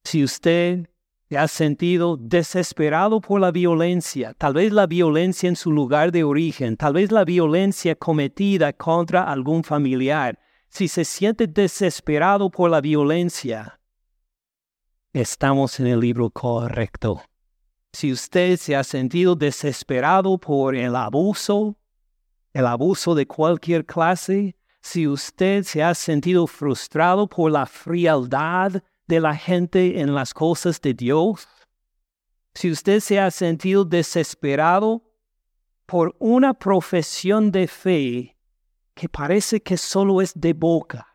Si 0.03 0.25
usted 0.25 0.89
te 1.29 1.37
has 1.37 1.53
sentido 1.53 2.17
desesperado 2.17 3.21
por 3.21 3.41
la 3.41 3.51
violencia, 3.51 4.35
tal 4.35 4.55
vez 4.55 4.73
la 4.73 4.87
violencia 4.87 5.49
en 5.49 5.55
su 5.55 5.71
lugar 5.71 6.11
de 6.11 6.25
origen, 6.25 6.77
tal 6.77 6.95
vez 6.95 7.13
la 7.13 7.25
violencia 7.25 7.95
cometida 7.95 8.73
contra 8.73 9.31
algún 9.31 9.63
familiar, 9.63 10.39
si 10.69 10.89
se 10.89 11.05
siente 11.05 11.47
desesperado 11.47 12.51
por 12.51 12.71
la 12.71 12.81
violencia, 12.81 13.79
estamos 15.13 15.79
en 15.81 15.89
el 15.89 16.01
libro 16.01 16.31
correcto. 16.31 17.23
Si 17.93 18.13
usted 18.13 18.57
se 18.57 18.77
ha 18.77 18.85
sentido 18.85 19.35
desesperado 19.35 20.39
por 20.39 20.75
el 20.75 20.95
abuso, 20.95 21.77
el 22.53 22.67
abuso 22.67 23.15
de 23.15 23.27
cualquier 23.27 23.85
clase, 23.85 24.57
si 24.81 25.07
usted 25.07 25.65
se 25.65 25.83
ha 25.83 25.95
sentido 25.95 26.47
frustrado 26.47 27.29
por 27.29 27.51
la 27.51 27.67
frialdad 27.67 28.83
de 29.07 29.21
la 29.21 29.35
gente 29.35 30.01
en 30.01 30.15
las 30.15 30.33
cosas 30.33 30.81
de 30.81 30.95
Dios? 30.95 31.49
Si 32.55 32.71
usted 32.71 33.01
se 33.01 33.19
ha 33.19 33.31
sentido 33.31 33.85
desesperado 33.85 35.03
por 35.87 36.15
una 36.19 36.55
profesión 36.55 37.51
de 37.51 37.67
fe 37.67 38.37
que 38.95 39.09
parece 39.09 39.61
que 39.61 39.77
solo 39.77 40.21
es 40.21 40.33
de 40.35 40.53
boca, 40.53 41.10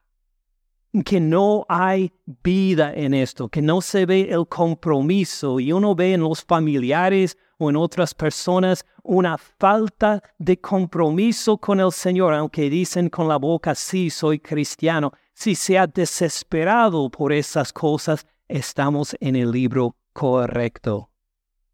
que 1.03 1.19
no 1.19 1.65
hay 1.67 2.13
vida 2.43 2.93
en 2.93 3.13
esto, 3.13 3.49
que 3.49 3.62
no 3.62 3.81
se 3.81 4.05
ve 4.05 4.29
el 4.31 4.47
compromiso 4.47 5.60
y 5.60 5.71
uno 5.71 5.95
ve 5.95 6.13
en 6.13 6.21
los 6.21 6.43
familiares 6.43 7.38
o 7.58 7.69
en 7.69 7.75
otras 7.75 8.13
personas 8.13 8.86
una 9.03 9.38
falta 9.38 10.21
de 10.38 10.60
compromiso 10.60 11.58
con 11.58 11.79
el 11.79 11.91
Señor, 11.91 12.34
aunque 12.34 12.69
dicen 12.69 13.10
con 13.10 13.27
la 13.27 13.38
boca, 13.38 13.75
sí, 13.75 14.10
soy 14.10 14.39
cristiano, 14.39 15.12
si 15.34 15.55
se 15.55 15.77
ha 15.77 15.86
desesperado 15.86 17.10
por 17.10 17.34
esas 17.34 17.71
cosas, 17.73 18.25
estamos 18.47 19.15
en 19.19 19.36
el 19.36 19.51
libro 19.51 19.95
correcto. 20.13 21.10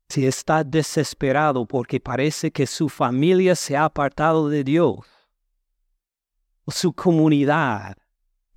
Si 0.10 0.26
está 0.26 0.64
desesperado 0.64 1.66
porque 1.66 2.00
parece 2.00 2.52
que 2.52 2.68
su 2.68 2.90
familia 2.90 3.56
se 3.56 3.78
ha 3.78 3.86
apartado 3.86 4.50
de 4.50 4.64
Dios, 4.64 5.06
o 6.66 6.72
su 6.72 6.92
comunidad, 6.92 7.96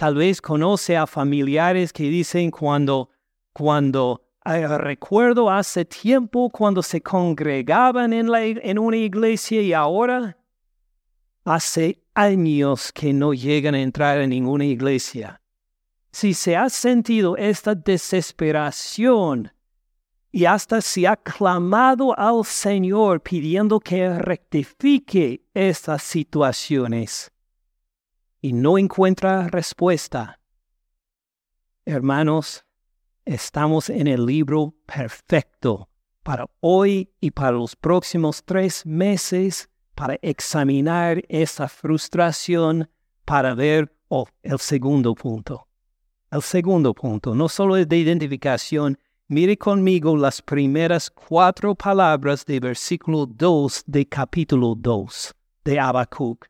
tal 0.05 0.17
vez 0.17 0.39
conoce 0.43 0.99
a 0.99 1.07
familiares 1.07 1.91
que 1.91 2.03
dicen 2.11 2.51
cuando, 2.51 3.09
cuando 3.55 4.21
recuerdo 4.45 5.51
hace 5.51 5.87
tiempo 5.87 6.51
cuando 6.51 6.83
se 6.83 7.01
congregaban 7.01 8.13
en, 8.13 8.31
la, 8.31 8.45
en 8.45 8.79
una 8.79 8.99
iglesia 8.99 9.63
y 9.63 9.73
ahora 9.73 10.37
hace 11.47 12.03
años 12.13 12.93
que 12.93 13.15
no 13.15 13.33
llegan 13.33 13.75
a 13.75 13.81
entrar 13.81 14.21
en 14.21 14.29
ninguna 14.29 14.67
iglesia. 14.67 15.41
Si 16.13 16.35
se 16.35 16.55
ha 16.55 16.69
sentido 16.69 17.39
esta 17.39 17.75
desesperación 17.75 19.55
y 20.31 20.45
hasta 20.45 20.83
se 20.83 21.09
ha 21.09 21.17
clamado 21.17 22.15
al 22.19 22.45
Señor 22.45 23.23
pidiendo 23.23 23.81
que 23.81 24.19
rectifique 24.19 25.47
estas 25.55 26.03
situaciones 26.03 27.34
y 28.45 28.53
no 28.53 28.77
encuentra 28.77 29.49
respuesta, 29.49 30.39
hermanos, 31.87 32.63
estamos 33.25 33.89
en 33.89 34.07
el 34.07 34.27
libro 34.27 34.75
perfecto 34.85 35.89
para 36.23 36.45
hoy 36.61 37.11
y 37.23 37.31
para 37.31 37.53
los 37.53 37.75
próximos 37.75 38.45
tres 38.45 38.85
meses 38.85 39.71
para 39.95 40.19
examinar 40.21 41.23
esa 41.31 41.69
frustración, 41.69 42.91
para 43.25 43.55
ver 43.55 43.97
oh, 44.09 44.27
el 44.43 44.59
segundo 44.59 45.15
punto. 45.15 45.67
El 46.31 46.43
segundo 46.43 46.93
punto 46.93 47.35
no 47.35 47.49
solo 47.49 47.79
es 47.79 47.89
de 47.89 47.97
identificación, 47.97 48.99
Mire 49.27 49.57
conmigo 49.57 50.19
las 50.19 50.43
primeras 50.43 51.11
cuatro 51.11 51.75
palabras 51.75 52.45
de 52.45 52.61
versículo 52.61 53.25
2 53.25 53.85
de 53.87 54.07
capítulo 54.07 54.75
2 54.77 55.35
de 55.65 55.81
Habacuc. 55.81 56.45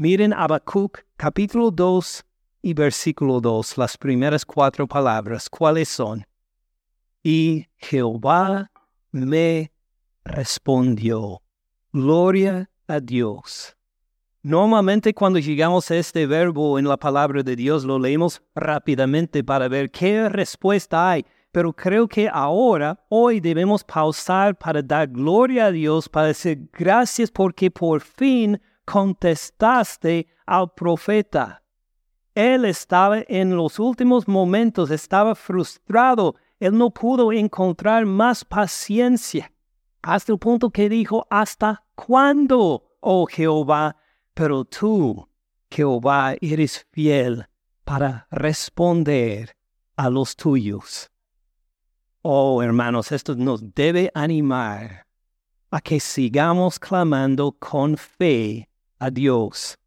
Miren 0.00 0.32
Habacuc 0.32 1.00
capítulo 1.16 1.72
2 1.72 2.24
y 2.62 2.72
versículo 2.72 3.40
2, 3.40 3.78
las 3.78 3.96
primeras 3.98 4.46
cuatro 4.46 4.86
palabras. 4.86 5.50
¿Cuáles 5.50 5.88
son? 5.88 6.24
Y 7.20 7.66
Jehová 7.78 8.70
me 9.10 9.72
respondió. 10.22 11.42
Gloria 11.92 12.70
a 12.86 13.00
Dios. 13.00 13.76
Normalmente 14.40 15.12
cuando 15.12 15.40
llegamos 15.40 15.90
a 15.90 15.96
este 15.96 16.28
verbo 16.28 16.78
en 16.78 16.86
la 16.86 16.96
palabra 16.96 17.42
de 17.42 17.56
Dios 17.56 17.82
lo 17.82 17.98
leemos 17.98 18.40
rápidamente 18.54 19.42
para 19.42 19.66
ver 19.66 19.90
qué 19.90 20.28
respuesta 20.28 21.10
hay 21.10 21.26
pero 21.50 21.72
creo 21.72 22.06
que 22.06 22.28
ahora, 22.32 23.02
hoy 23.08 23.40
debemos 23.40 23.82
pausar 23.82 24.54
para 24.56 24.82
dar 24.82 25.08
gloria 25.08 25.66
a 25.66 25.72
Dios, 25.72 26.08
para 26.08 26.28
decir 26.28 26.68
gracias 26.72 27.30
porque 27.30 27.70
por 27.70 28.00
fin 28.00 28.60
contestaste 28.90 30.26
al 30.46 30.72
profeta. 30.72 31.62
Él 32.34 32.64
estaba 32.64 33.18
en 33.28 33.54
los 33.54 33.78
últimos 33.78 34.26
momentos, 34.26 34.90
estaba 34.90 35.34
frustrado, 35.34 36.36
él 36.58 36.78
no 36.78 36.88
pudo 36.88 37.30
encontrar 37.30 38.06
más 38.06 38.46
paciencia, 38.46 39.52
hasta 40.00 40.32
el 40.32 40.38
punto 40.38 40.70
que 40.70 40.88
dijo, 40.88 41.26
¿hasta 41.28 41.84
cuándo, 41.94 42.96
oh 43.00 43.26
Jehová? 43.26 43.94
Pero 44.32 44.64
tú, 44.64 45.28
Jehová, 45.70 46.36
eres 46.40 46.86
fiel 46.90 47.46
para 47.84 48.26
responder 48.30 49.54
a 49.96 50.08
los 50.08 50.34
tuyos. 50.34 51.10
Oh, 52.22 52.62
hermanos, 52.62 53.12
esto 53.12 53.34
nos 53.34 53.74
debe 53.74 54.10
animar 54.14 55.06
a 55.70 55.80
que 55.82 56.00
sigamos 56.00 56.78
clamando 56.78 57.52
con 57.52 57.98
fe 57.98 58.68
a 58.98 59.10
Dios. 59.10 59.78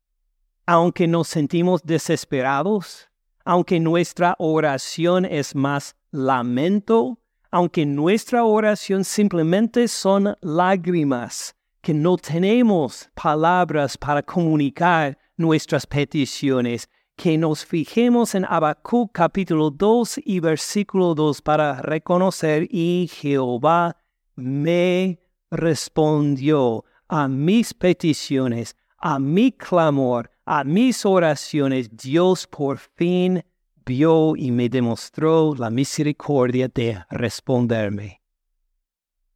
Aunque 0.65 1.07
nos 1.07 1.27
sentimos 1.27 1.81
desesperados, 1.83 3.09
aunque 3.43 3.79
nuestra 3.79 4.35
oración 4.37 5.25
es 5.25 5.55
más 5.55 5.95
lamento, 6.11 7.17
aunque 7.49 7.85
nuestra 7.85 8.45
oración 8.45 9.03
simplemente 9.03 9.87
son 9.87 10.35
lágrimas, 10.41 11.55
que 11.81 11.93
no 11.93 12.15
tenemos 12.17 13.09
palabras 13.13 13.97
para 13.97 14.21
comunicar 14.21 15.17
nuestras 15.35 15.85
peticiones, 15.85 16.87
que 17.15 17.37
nos 17.37 17.65
fijemos 17.65 18.35
en 18.35 18.45
Habacuc 18.45 19.11
capítulo 19.11 19.69
2 19.69 20.21
y 20.23 20.39
versículo 20.39 21.13
2 21.13 21.41
para 21.41 21.81
reconocer 21.81 22.67
y 22.69 23.09
Jehová 23.11 23.97
me 24.35 25.19
respondió 25.49 26.85
a 27.07 27.27
mis 27.27 27.73
peticiones, 27.73 28.75
a 29.01 29.19
mi 29.19 29.51
clamor, 29.51 30.31
a 30.45 30.63
mis 30.63 31.05
oraciones. 31.05 31.89
Dios 31.95 32.47
por 32.47 32.77
fin 32.77 33.43
vio 33.85 34.35
y 34.35 34.51
me 34.51 34.69
demostró 34.69 35.53
la 35.55 35.69
misericordia 35.69 36.67
de 36.67 37.03
responderme. 37.09 38.21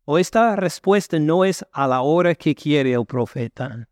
O 0.06 0.18
esta 0.18 0.56
respuesta 0.56 1.20
no 1.20 1.44
es 1.44 1.66
a 1.72 1.88
la 1.88 2.02
hora 2.02 2.36
que 2.36 2.54
quiere 2.54 2.94
el 2.94 3.06
profeta 3.06 3.88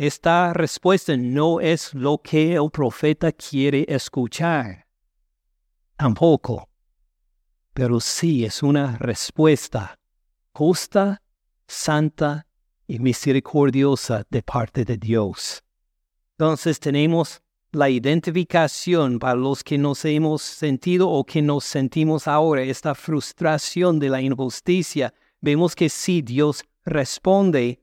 esta 0.00 0.54
respuesta 0.54 1.14
no 1.14 1.60
es 1.60 1.92
lo 1.92 2.22
que 2.22 2.54
el 2.54 2.70
profeta 2.70 3.32
quiere 3.32 3.84
escuchar. 3.86 4.86
Tampoco. 5.98 6.70
Pero 7.74 8.00
sí 8.00 8.46
es 8.46 8.62
una 8.62 8.96
respuesta 8.96 9.98
justa, 10.54 11.20
santa 11.68 12.46
y 12.90 12.98
misericordiosa 12.98 14.26
de 14.30 14.42
parte 14.42 14.84
de 14.84 14.96
Dios. 14.96 15.62
Entonces 16.32 16.80
tenemos 16.80 17.40
la 17.70 17.88
identificación 17.88 19.20
para 19.20 19.36
los 19.36 19.62
que 19.62 19.78
nos 19.78 20.04
hemos 20.04 20.42
sentido 20.42 21.08
o 21.08 21.22
que 21.22 21.40
nos 21.40 21.62
sentimos 21.62 22.26
ahora, 22.26 22.62
esta 22.62 22.96
frustración 22.96 24.00
de 24.00 24.08
la 24.08 24.20
injusticia. 24.20 25.14
Vemos 25.40 25.76
que 25.76 25.88
sí, 25.88 26.20
Dios 26.20 26.64
responde 26.84 27.80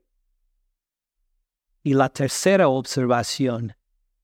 y 1.83 1.93
la 1.93 2.09
tercera 2.09 2.67
observación, 2.67 3.73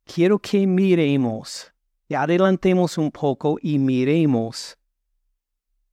quiero 0.03 0.37
que 0.37 0.67
miremos, 0.67 1.71
adelantemos 2.13 2.97
un 2.97 3.09
poco 3.09 3.57
y 3.61 3.79
miremos 3.79 4.77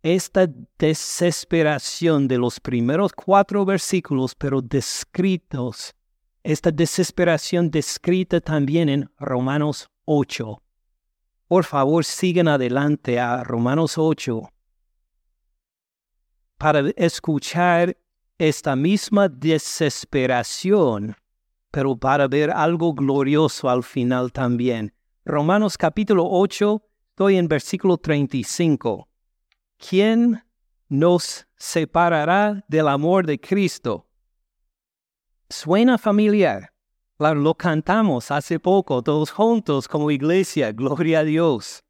esta 0.03 0.49
desesperación 0.79 2.27
de 2.29 2.39
los 2.39 2.61
primeros 2.61 3.13
cuatro 3.13 3.65
versículos, 3.65 4.35
pero 4.35 4.63
descritos, 4.63 5.95
esta 6.43 6.71
desesperación 6.71 7.71
descrita 7.71 8.41
también 8.41 8.89
en 8.89 9.11
Romanos 9.19 9.91
8. 10.07 10.63
Por 11.49 11.65
favor, 11.65 12.05
sigan 12.05 12.49
adelante 12.49 13.19
a 13.19 13.43
Romanos 13.45 13.99
8 13.99 14.43
para 16.57 16.91
escuchar 16.97 17.97
esta 18.39 18.77
misma 18.77 19.29
desesperación 19.29 21.17
pero 21.71 21.97
para 21.97 22.27
ver 22.29 22.51
algo 22.51 22.93
glorioso 22.93 23.69
al 23.69 23.83
final 23.83 24.33
también. 24.33 24.93
Romanos 25.25 25.79
capítulo 25.79 26.27
8, 26.29 26.83
estoy 27.11 27.37
en 27.37 27.49
versículo 27.49 27.97
35. 27.97 29.09
¿Quién 29.89 30.45
nos 30.89 31.47
separará 31.57 32.63
del 32.69 32.87
amor 32.87 33.27
de 33.27 33.41
Cristo? 33.41 34.07
Suena 35.49 35.97
familiar. 35.97 36.73
Lo 37.19 37.55
cantamos 37.55 38.31
hace 38.31 38.61
poco, 38.61 39.03
todos 39.03 39.31
juntos 39.31 39.89
como 39.89 40.11
iglesia, 40.11 40.73
gloria 40.73 41.21
a 41.21 41.25
Dios. 41.25 41.83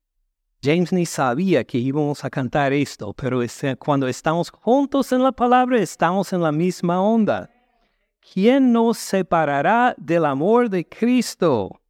James 0.62 0.92
ni 0.92 1.04
sabía 1.04 1.64
que 1.64 1.78
íbamos 1.78 2.24
a 2.24 2.30
cantar 2.30 2.72
esto, 2.72 3.12
pero 3.12 3.40
cuando 3.78 4.06
estamos 4.06 4.50
juntos 4.50 5.10
en 5.12 5.22
la 5.22 5.32
palabra, 5.32 5.78
estamos 5.78 6.32
en 6.32 6.42
la 6.42 6.52
misma 6.52 7.02
onda. 7.02 7.50
¿quién 8.32 8.72
nos 8.72 8.98
separará 8.98 9.94
del 9.98 10.24
amor 10.24 10.70
de 10.70 10.88
Cristo? 10.88 11.80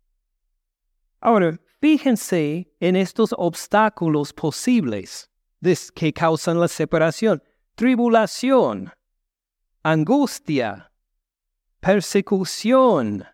Ahora, 1.21 1.61
fíjense 1.81 2.73
en 2.81 2.97
estos 2.97 3.35
obstáculos 3.37 4.33
posibles 4.33 5.30
que 5.95 6.13
causan 6.13 6.59
la 6.61 6.69
separación. 6.69 7.43
Tribulación, 7.75 8.93
angustia, 9.83 10.91
persecución, 11.81 13.25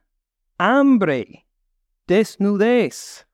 hambre, 0.59 1.47
desnudez, 2.07 3.27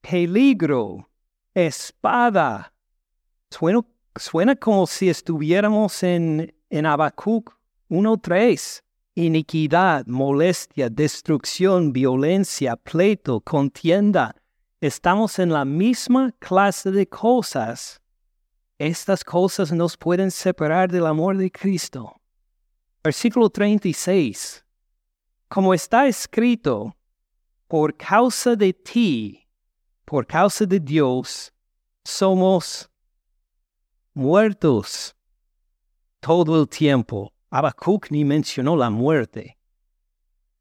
peligro, 0.00 1.08
espada. 1.54 2.72
Suena, 3.50 4.56
como 4.56 4.86
si 4.86 5.08
estuviéramos 5.08 6.02
en, 6.02 6.54
en 6.70 6.86
Habacuc 6.86 7.56
1.3 7.90 8.82
iniquidad, 9.14 10.06
molestia, 10.06 10.88
destrucción, 10.88 11.92
violencia, 11.92 12.76
pleito, 12.76 13.40
contienda. 13.40 14.34
Estamos 14.80 15.38
en 15.38 15.50
la 15.50 15.64
misma 15.64 16.32
clase 16.38 16.90
de 16.90 17.06
cosas. 17.06 18.00
Estas 18.84 19.22
cosas 19.22 19.70
nos 19.70 19.96
pueden 19.96 20.28
separar 20.32 20.90
del 20.90 21.06
amor 21.06 21.36
de 21.36 21.52
Cristo. 21.52 22.20
Versículo 23.04 23.48
36. 23.48 24.64
Como 25.48 25.72
está 25.72 26.08
escrito, 26.08 26.92
por 27.68 27.96
causa 27.96 28.56
de 28.56 28.72
ti, 28.72 29.46
por 30.04 30.26
causa 30.26 30.66
de 30.66 30.80
Dios, 30.80 31.52
somos 32.04 32.90
muertos 34.14 35.14
todo 36.18 36.60
el 36.60 36.68
tiempo. 36.68 37.32
Habacuc 37.50 38.10
ni 38.10 38.24
mencionó 38.24 38.74
la 38.74 38.90
muerte. 38.90 39.58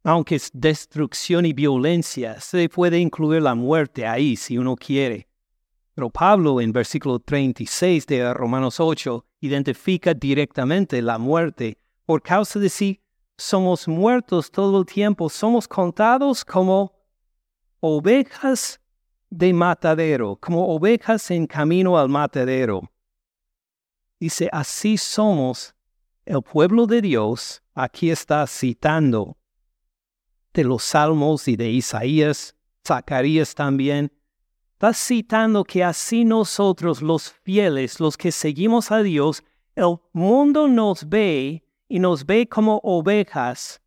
Aunque 0.03 0.35
es 0.35 0.51
destrucción 0.53 1.47
y 1.47 1.53
violencia, 1.53 2.39
se 2.39 2.69
puede 2.69 2.99
incluir 2.99 3.41
la 3.41 3.55
muerte 3.55 4.05
ahí 4.05 4.35
si 4.35 4.59
uno 4.59 4.75
quiere. 4.75 5.30
Pablo 6.09 6.59
en 6.61 6.71
versículo 6.71 7.19
36 7.19 8.05
de 8.07 8.33
Romanos 8.33 8.79
8 8.79 9.25
identifica 9.41 10.13
directamente 10.13 11.01
la 11.01 11.17
muerte. 11.17 11.77
Por 12.05 12.21
causa 12.21 12.59
de 12.59 12.69
sí, 12.69 13.01
somos 13.37 13.87
muertos 13.87 14.51
todo 14.51 14.79
el 14.79 14.85
tiempo, 14.85 15.29
somos 15.29 15.67
contados 15.67 16.43
como 16.43 16.93
ovejas 17.79 18.79
de 19.29 19.53
matadero, 19.53 20.35
como 20.35 20.67
ovejas 20.67 21.31
en 21.31 21.47
camino 21.47 21.97
al 21.97 22.09
matadero. 22.09 22.91
Dice, 24.19 24.49
así 24.51 24.97
somos 24.97 25.73
el 26.25 26.41
pueblo 26.41 26.85
de 26.85 27.01
Dios 27.01 27.63
aquí 27.73 28.11
está 28.11 28.45
citando 28.45 29.37
de 30.53 30.63
los 30.63 30.83
salmos 30.83 31.47
y 31.47 31.55
de 31.55 31.69
Isaías, 31.69 32.55
Zacarías 32.85 33.55
también, 33.55 34.11
Está 34.81 34.95
citando 34.95 35.63
que 35.63 35.83
así 35.83 36.25
nosotros, 36.25 37.03
los 37.03 37.29
fieles, 37.29 37.99
los 37.99 38.17
que 38.17 38.31
seguimos 38.31 38.91
a 38.91 39.03
Dios, 39.03 39.43
el 39.75 39.97
mundo 40.11 40.67
nos 40.67 41.07
ve 41.07 41.63
y 41.87 41.99
nos 41.99 42.25
ve 42.25 42.49
como 42.49 42.81
ovejas, 42.83 43.79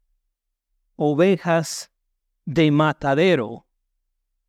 ovejas 0.95 1.91
de 2.45 2.71
matadero. 2.71 3.67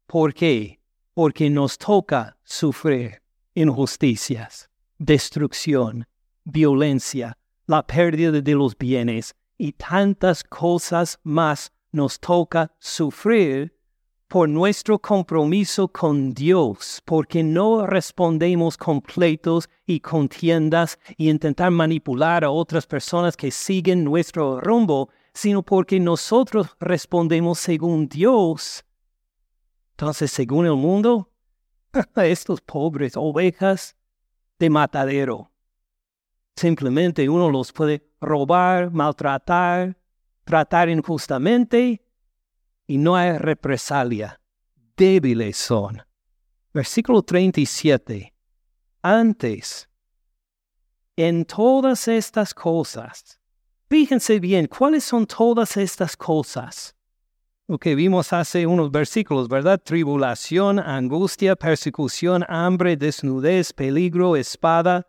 ¿Por 0.06 0.36
qué? 0.36 0.80
Porque 1.16 1.50
nos 1.50 1.80
toca 1.80 2.38
sufrir 2.44 3.24
injusticias, 3.56 4.70
destrucción, 5.00 6.08
violencia, 6.44 7.40
la 7.66 7.82
pérdida 7.88 8.40
de 8.40 8.54
los 8.54 8.78
bienes 8.78 9.34
y 9.58 9.72
tantas 9.72 10.44
cosas 10.44 11.20
más 11.24 11.72
nos 11.92 12.20
toca 12.20 12.72
sufrir 12.78 13.75
por 14.28 14.50
nuestro 14.50 14.98
compromiso 15.00 15.88
con 15.88 16.34
Dios, 16.34 17.02
porque 17.06 17.44
no 17.44 17.86
respondemos 17.86 18.78
completos 18.78 19.70
y 19.86 20.00
contiendas 20.00 21.00
y 21.18 21.30
intentar 21.30 21.72
manipular 21.72 22.44
a 22.44 22.50
otras 22.50 22.88
personas 22.88 23.38
que 23.38 23.52
siguen 23.52 24.04
nuestro 24.04 24.60
rumbo, 24.60 25.10
sino 25.34 25.62
porque 25.62 26.00
nosotros 26.00 26.76
respondemos 26.80 27.60
según 27.60 28.08
Dios. 28.08 28.84
Entonces, 29.92 30.32
según 30.32 30.66
el 30.66 30.76
mundo, 30.76 31.30
estos 32.16 32.62
pobres 32.62 33.14
ovejas 33.16 33.96
de 34.58 34.70
matadero. 34.70 35.52
Simplemente 36.56 37.28
uno 37.30 37.52
los 37.52 37.72
puede 37.72 38.08
robar, 38.22 38.90
maltratar, 38.92 39.98
tratar 40.46 40.90
injustamente 40.90 42.05
y 42.88 42.98
no 42.98 43.16
hay 43.16 43.38
represalia. 43.38 44.40
Débiles 44.96 45.58
son. 45.58 46.02
Versículo 46.74 47.22
37. 47.22 48.34
Antes, 49.02 49.90
en 51.16 51.46
todas 51.46 52.08
estas 52.08 52.54
cosas, 52.54 53.40
fíjense 53.90 54.40
bien, 54.40 54.68
¿cuáles 54.68 55.04
son 55.04 55.26
todas 55.26 55.78
estas 55.78 56.18
cosas? 56.18 56.96
Lo 57.68 57.80
que 57.80 57.96
vimos 57.96 58.32
hace 58.32 58.68
unos 58.68 58.92
versículos, 58.92 59.48
¿verdad? 59.48 59.82
Tribulación, 59.84 60.80
angustia, 60.80 61.56
persecución, 61.56 62.46
hambre, 62.48 62.96
desnudez, 62.96 63.74
peligro, 63.74 64.36
espada. 64.36 65.08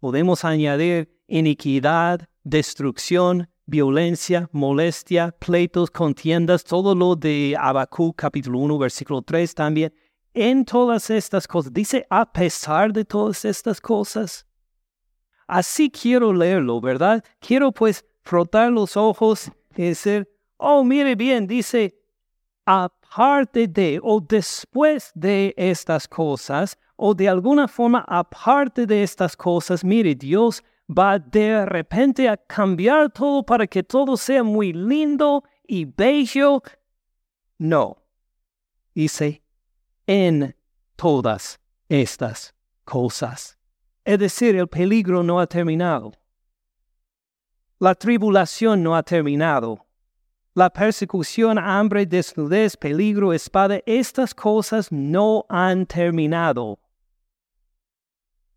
Podemos 0.00 0.44
añadir 0.44 1.16
iniquidad, 1.28 2.28
destrucción, 2.42 3.48
violencia, 3.66 4.48
molestia, 4.52 5.34
pleitos, 5.38 5.90
contiendas, 5.90 6.64
todo 6.64 6.94
lo 6.94 7.16
de 7.16 7.56
Habacuc 7.58 8.16
capítulo 8.16 8.58
1, 8.58 8.78
versículo 8.78 9.22
3 9.22 9.54
también. 9.54 9.92
En 10.34 10.64
todas 10.64 11.10
estas 11.10 11.46
cosas, 11.46 11.72
dice 11.72 12.06
a 12.10 12.30
pesar 12.30 12.92
de 12.92 13.04
todas 13.04 13.44
estas 13.44 13.80
cosas. 13.80 14.46
Así 15.46 15.90
quiero 15.90 16.32
leerlo, 16.32 16.80
¿verdad? 16.80 17.22
Quiero 17.38 17.72
pues 17.72 18.04
frotar 18.22 18.72
los 18.72 18.96
ojos 18.96 19.50
y 19.76 19.82
decir, 19.82 20.28
oh, 20.56 20.82
mire 20.82 21.14
bien, 21.14 21.46
dice, 21.46 21.94
aparte 22.64 23.68
de 23.68 24.00
o 24.02 24.20
después 24.20 25.12
de 25.14 25.54
estas 25.56 26.08
cosas, 26.08 26.78
o 26.96 27.14
de 27.14 27.28
alguna 27.28 27.68
forma 27.68 28.04
aparte 28.08 28.86
de 28.86 29.02
estas 29.02 29.36
cosas, 29.36 29.84
mire, 29.84 30.14
Dios 30.14 30.62
va 30.88 31.18
de 31.18 31.64
repente 31.66 32.28
a 32.28 32.36
cambiar 32.36 33.10
todo 33.10 33.42
para 33.42 33.66
que 33.66 33.82
todo 33.82 34.16
sea 34.16 34.42
muy 34.42 34.72
lindo 34.72 35.44
y 35.66 35.84
bello. 35.84 36.62
No. 37.58 38.02
Dice, 38.94 39.42
en 40.06 40.54
todas 40.96 41.58
estas 41.88 42.54
cosas. 42.84 43.58
Es 44.04 44.18
decir, 44.18 44.56
el 44.56 44.68
peligro 44.68 45.22
no 45.22 45.40
ha 45.40 45.46
terminado. 45.46 46.12
La 47.78 47.94
tribulación 47.94 48.82
no 48.82 48.94
ha 48.94 49.02
terminado. 49.02 49.84
La 50.54 50.70
persecución, 50.70 51.58
hambre, 51.58 52.06
desnudez, 52.06 52.76
peligro, 52.76 53.32
espada, 53.32 53.80
estas 53.86 54.32
cosas 54.34 54.92
no 54.92 55.44
han 55.48 55.84
terminado. 55.86 56.78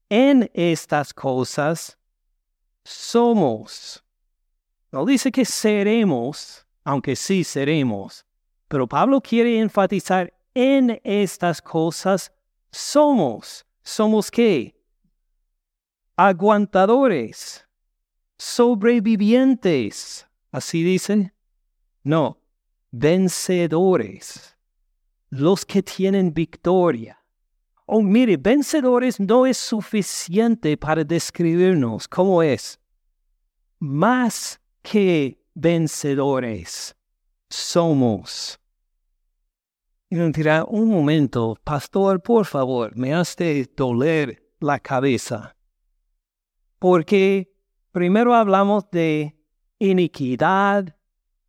En 0.09 0.49
estas 0.53 1.13
cosas 1.13 1.97
somos. 2.87 4.03
No 4.91 5.05
dice 5.05 5.31
que 5.31 5.43
seremos, 5.43 6.65
aunque 6.85 7.15
sí 7.15 7.43
seremos, 7.43 8.25
pero 8.67 8.87
Pablo 8.87 9.21
quiere 9.21 9.59
enfatizar 9.59 10.33
en 10.53 10.99
estas 11.03 11.61
cosas 11.61 12.31
somos. 12.71 13.65
¿Somos 13.83 14.31
qué? 14.31 14.81
Aguantadores, 16.15 17.67
sobrevivientes. 18.37 20.27
¿Así 20.51 20.83
dicen? 20.83 21.33
No, 22.03 22.41
vencedores. 22.91 24.57
Los 25.29 25.65
que 25.65 25.83
tienen 25.83 26.33
victoria. 26.33 27.16
Oh, 27.89 28.01
mire, 28.01 28.35
vencedores 28.35 29.17
no 29.17 29.45
es 29.45 29.57
suficiente 29.57 30.75
para 30.75 31.05
describirnos 31.05 32.05
cómo 32.05 32.43
es. 32.43 32.81
Más 33.79 34.59
que 34.81 35.41
vencedores 35.53 36.93
somos. 37.49 38.59
Y 40.09 40.17
me 40.17 40.29
dirá, 40.31 40.65
un 40.65 40.89
momento, 40.89 41.57
pastor, 41.63 42.21
por 42.21 42.45
favor, 42.45 42.93
me 42.97 43.13
hace 43.13 43.69
doler 43.73 44.43
la 44.59 44.81
cabeza. 44.81 45.55
Porque 46.79 47.53
primero 47.93 48.35
hablamos 48.35 48.91
de 48.91 49.33
iniquidad, 49.79 50.93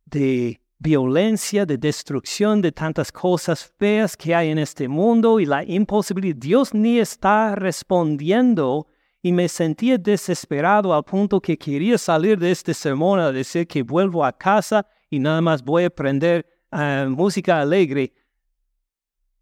de 0.05 0.61
violencia, 0.79 1.65
de 1.65 1.77
destrucción, 1.77 2.61
de 2.61 2.71
tantas 2.71 3.11
cosas 3.11 3.71
feas 3.77 4.15
que 4.15 4.33
hay 4.33 4.49
en 4.49 4.57
este 4.57 4.87
mundo 4.87 5.39
y 5.39 5.45
la 5.45 5.63
imposibilidad. 5.63 6.37
Dios 6.37 6.73
ni 6.73 6.99
está 6.99 7.53
respondiendo 7.55 8.87
y 9.21 9.33
me 9.33 9.49
sentía 9.49 9.97
desesperado 9.97 10.93
al 10.93 11.03
punto 11.03 11.41
que 11.41 11.57
quería 11.57 11.97
salir 11.97 12.39
de 12.39 12.51
este 12.51 12.73
sermón 12.73 13.19
a 13.19 13.31
decir 13.31 13.67
que 13.67 13.83
vuelvo 13.83 14.23
a 14.23 14.31
casa 14.31 14.87
y 15.09 15.19
nada 15.19 15.41
más 15.41 15.61
voy 15.61 15.83
a 15.83 15.87
aprender 15.87 16.45
eh, 16.71 17.05
música 17.09 17.59
alegre. 17.59 18.13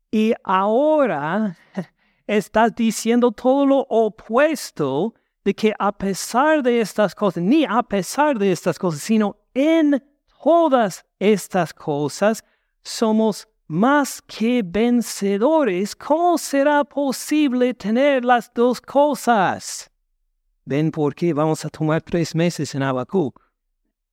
Y 0.10 0.34
ahora 0.44 1.56
estás 2.28 2.74
diciendo 2.74 3.32
todo 3.32 3.66
lo 3.66 3.80
opuesto 3.90 5.14
de 5.44 5.54
que 5.54 5.74
a 5.78 5.96
pesar 5.96 6.64
de 6.64 6.82
estas 6.82 7.14
cosas, 7.14 7.44
ni 7.44 7.64
a 7.64 7.84
pesar 7.84 8.40
de 8.40 8.52
estas 8.52 8.80
cosas, 8.80 9.02
sino 9.02 9.38
en 9.54 10.04
todas 10.44 11.06
estas 11.20 11.74
cosas, 11.74 12.44
somos 12.84 13.48
más 13.68 14.22
que 14.22 14.64
vencedores. 14.64 15.96
¿Cómo 15.96 16.38
será 16.38 16.84
posible 16.84 17.74
tener 17.74 18.24
las 18.24 18.52
dos 18.54 18.80
cosas? 18.82 19.92
Ven 20.66 20.92
por 20.92 21.16
qué 21.16 21.34
vamos 21.34 21.64
a 21.66 21.70
tomar 21.70 22.02
tres 22.02 22.36
meses 22.36 22.74
en 22.76 22.84
Habacuc. 22.84 23.40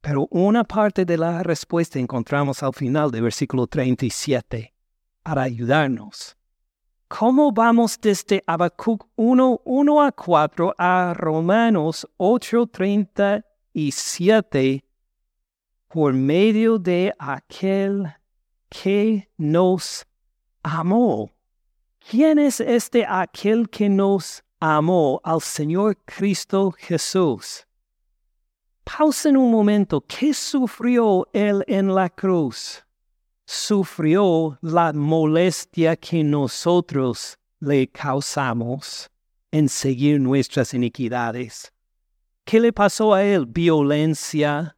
Pero 0.00 0.28
una 0.30 0.64
parte 0.64 1.04
de 1.04 1.16
la 1.16 1.42
respuesta 1.42 1.98
encontramos 1.98 2.62
al 2.62 2.74
final 2.74 3.10
del 3.10 3.22
versículo 3.22 3.66
37 3.66 4.74
para 5.22 5.42
ayudarnos. 5.42 6.36
¿Cómo 7.08 7.52
vamos 7.52 7.98
desde 8.00 8.42
Habacuc 8.46 9.06
1, 9.16 9.60
1 9.64 10.02
a 10.02 10.12
4 10.12 10.74
a 10.76 11.14
Romanos 11.14 12.06
8, 12.16 12.66
37 12.66 13.44
por 15.94 16.12
medio 16.12 16.76
de 16.76 17.14
aquel 17.20 18.12
que 18.68 19.28
nos 19.38 20.04
amó. 20.64 21.30
¿Quién 22.00 22.40
es 22.40 22.58
este 22.58 23.06
aquel 23.08 23.70
que 23.70 23.88
nos 23.88 24.42
amó 24.58 25.20
al 25.22 25.40
Señor 25.40 25.96
Cristo 26.04 26.72
Jesús? 26.72 27.64
Pausen 28.82 29.36
un 29.36 29.52
momento. 29.52 30.00
¿Qué 30.00 30.34
sufrió 30.34 31.28
Él 31.32 31.62
en 31.68 31.94
la 31.94 32.10
cruz? 32.10 32.84
Sufrió 33.46 34.58
la 34.62 34.92
molestia 34.92 35.94
que 35.94 36.24
nosotros 36.24 37.38
le 37.60 37.86
causamos 37.86 39.08
en 39.52 39.68
seguir 39.68 40.20
nuestras 40.20 40.74
iniquidades. 40.74 41.72
¿Qué 42.44 42.58
le 42.58 42.72
pasó 42.72 43.14
a 43.14 43.22
Él? 43.22 43.46
Violencia, 43.46 44.76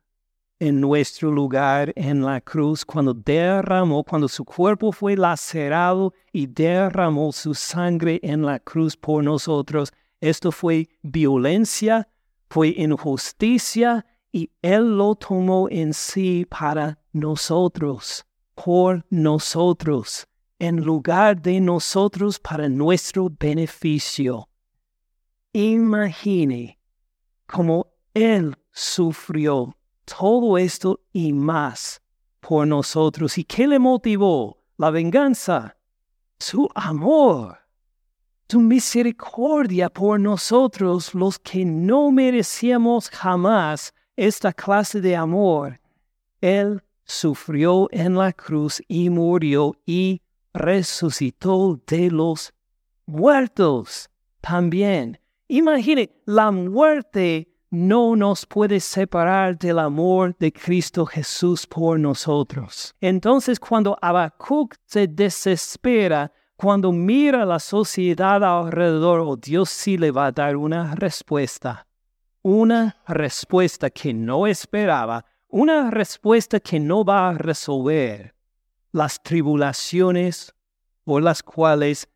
en 0.59 0.81
nuestro 0.81 1.31
lugar 1.31 1.93
en 1.97 2.25
la 2.25 2.41
cruz 2.41 2.85
cuando 2.85 3.13
derramó, 3.13 4.03
cuando 4.05 4.29
su 4.29 4.45
cuerpo 4.45 4.93
fue 4.93 5.17
lacerado 5.17 6.15
y 6.33 6.47
derramó 6.47 7.33
su 7.33 7.55
sangre 7.55 8.21
en 8.23 8.43
la 8.43 8.59
cruz 8.59 8.97
por 8.97 9.23
nosotros. 9.23 9.93
Esto 10.21 10.51
fue 10.51 10.89
violencia, 11.03 12.09
fue 12.49 12.75
injusticia 12.77 14.07
y 14.33 14.51
Él 14.63 14.97
lo 14.97 15.15
tomó 15.15 15.69
en 15.71 15.93
sí 15.93 16.47
para 16.49 16.99
nosotros, 17.13 18.25
por 18.55 19.05
nosotros. 19.11 20.27
en 20.59 20.83
lugar 20.83 21.43
de 21.43 21.61
nosotros 21.61 22.39
para 22.39 22.67
nuestro 22.67 23.29
beneficio. 23.29 24.49
Imagine 25.53 26.79
cómo 27.47 27.89
Él 28.15 28.57
sufrió 28.73 29.76
todo 30.07 30.57
esto 30.57 31.01
y 31.13 31.33
más 31.33 32.01
por 32.41 32.67
nosotros. 32.67 33.37
¿Y 33.37 33.45
qué 33.45 33.67
le 33.67 33.79
motivó? 33.79 34.63
La 34.79 34.91
venganza, 34.91 35.77
su 36.39 36.69
amor, 36.75 37.59
su 38.49 38.61
misericordia 38.61 39.91
por 39.91 40.21
nosotros, 40.21 41.15
los 41.15 41.39
que 41.39 41.65
no 41.65 42.11
merecíamos 42.11 43.11
jamás 43.11 43.93
esta 44.17 44.53
clase 44.53 45.01
de 45.01 45.17
amor. 45.17 45.81
Él 46.41 46.83
sufrió 47.05 47.89
en 47.91 48.17
la 48.17 48.33
cruz 48.33 48.83
y 48.87 49.11
murió 49.11 49.75
y 49.85 50.23
resucitó 50.53 51.81
de 51.87 52.11
los 52.11 52.53
muertos 53.07 54.11
también. 54.41 55.19
Imagine, 55.49 56.11
la 56.25 56.51
muerte 56.51 57.49
no 57.71 58.15
nos 58.17 58.47
puede 58.47 58.81
separar 58.81 59.59
del 59.59 59.79
amor 59.79 60.37
de 60.39 60.53
Cristo 60.53 61.05
Jesús 61.05 61.67
por 61.67 61.99
nosotros. 61.99 62.95
Entonces, 63.01 63.59
cuando 63.59 63.99
Habacuc 64.01 64.75
se 64.85 65.07
desespera, 65.07 66.33
cuando 66.57 66.93
mira 66.93 67.45
la 67.45 67.59
sociedad 67.59 68.43
alrededor, 68.43 69.21
oh, 69.21 69.37
Dios 69.37 69.69
sí 69.69 69.99
le 69.99 70.11
va 70.11 70.27
a 70.27 70.33
dar 70.33 70.57
una 70.57 70.95
respuesta. 70.95 71.87
Una 72.43 72.97
respuesta 73.09 73.91
que 73.91 74.15
no 74.15 74.47
esperaba, 74.47 75.25
una 75.49 75.91
respuesta 75.91 76.61
que 76.61 76.79
no 76.79 77.05
va 77.05 77.31
a 77.31 77.35
resolver 77.35 78.35
las 78.93 79.21
tribulaciones 79.21 80.55
por 81.05 81.23
las 81.23 81.43
cuales 81.43 82.09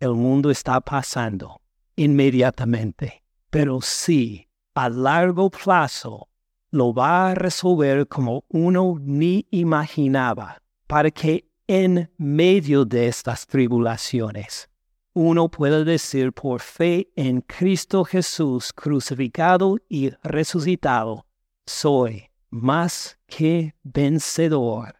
el 0.00 0.14
mundo 0.14 0.50
está 0.50 0.80
pasando 0.80 1.60
inmediatamente, 1.96 3.22
pero 3.50 3.80
sí 3.80 4.47
a 4.78 4.88
largo 4.88 5.50
plazo 5.50 6.28
lo 6.70 6.92
va 6.92 7.30
a 7.30 7.34
resolver 7.34 8.06
como 8.06 8.44
uno 8.48 8.96
ni 9.00 9.44
imaginaba, 9.50 10.62
para 10.86 11.10
que 11.10 11.48
en 11.66 12.08
medio 12.16 12.84
de 12.84 13.08
estas 13.08 13.46
tribulaciones 13.46 14.68
uno 15.14 15.48
pueda 15.48 15.82
decir 15.82 16.32
por 16.32 16.60
fe 16.60 17.10
en 17.16 17.40
Cristo 17.40 18.04
Jesús 18.04 18.72
crucificado 18.72 19.76
y 19.88 20.10
resucitado, 20.22 21.26
soy 21.66 22.30
más 22.50 23.18
que 23.26 23.74
vencedor, 23.82 24.94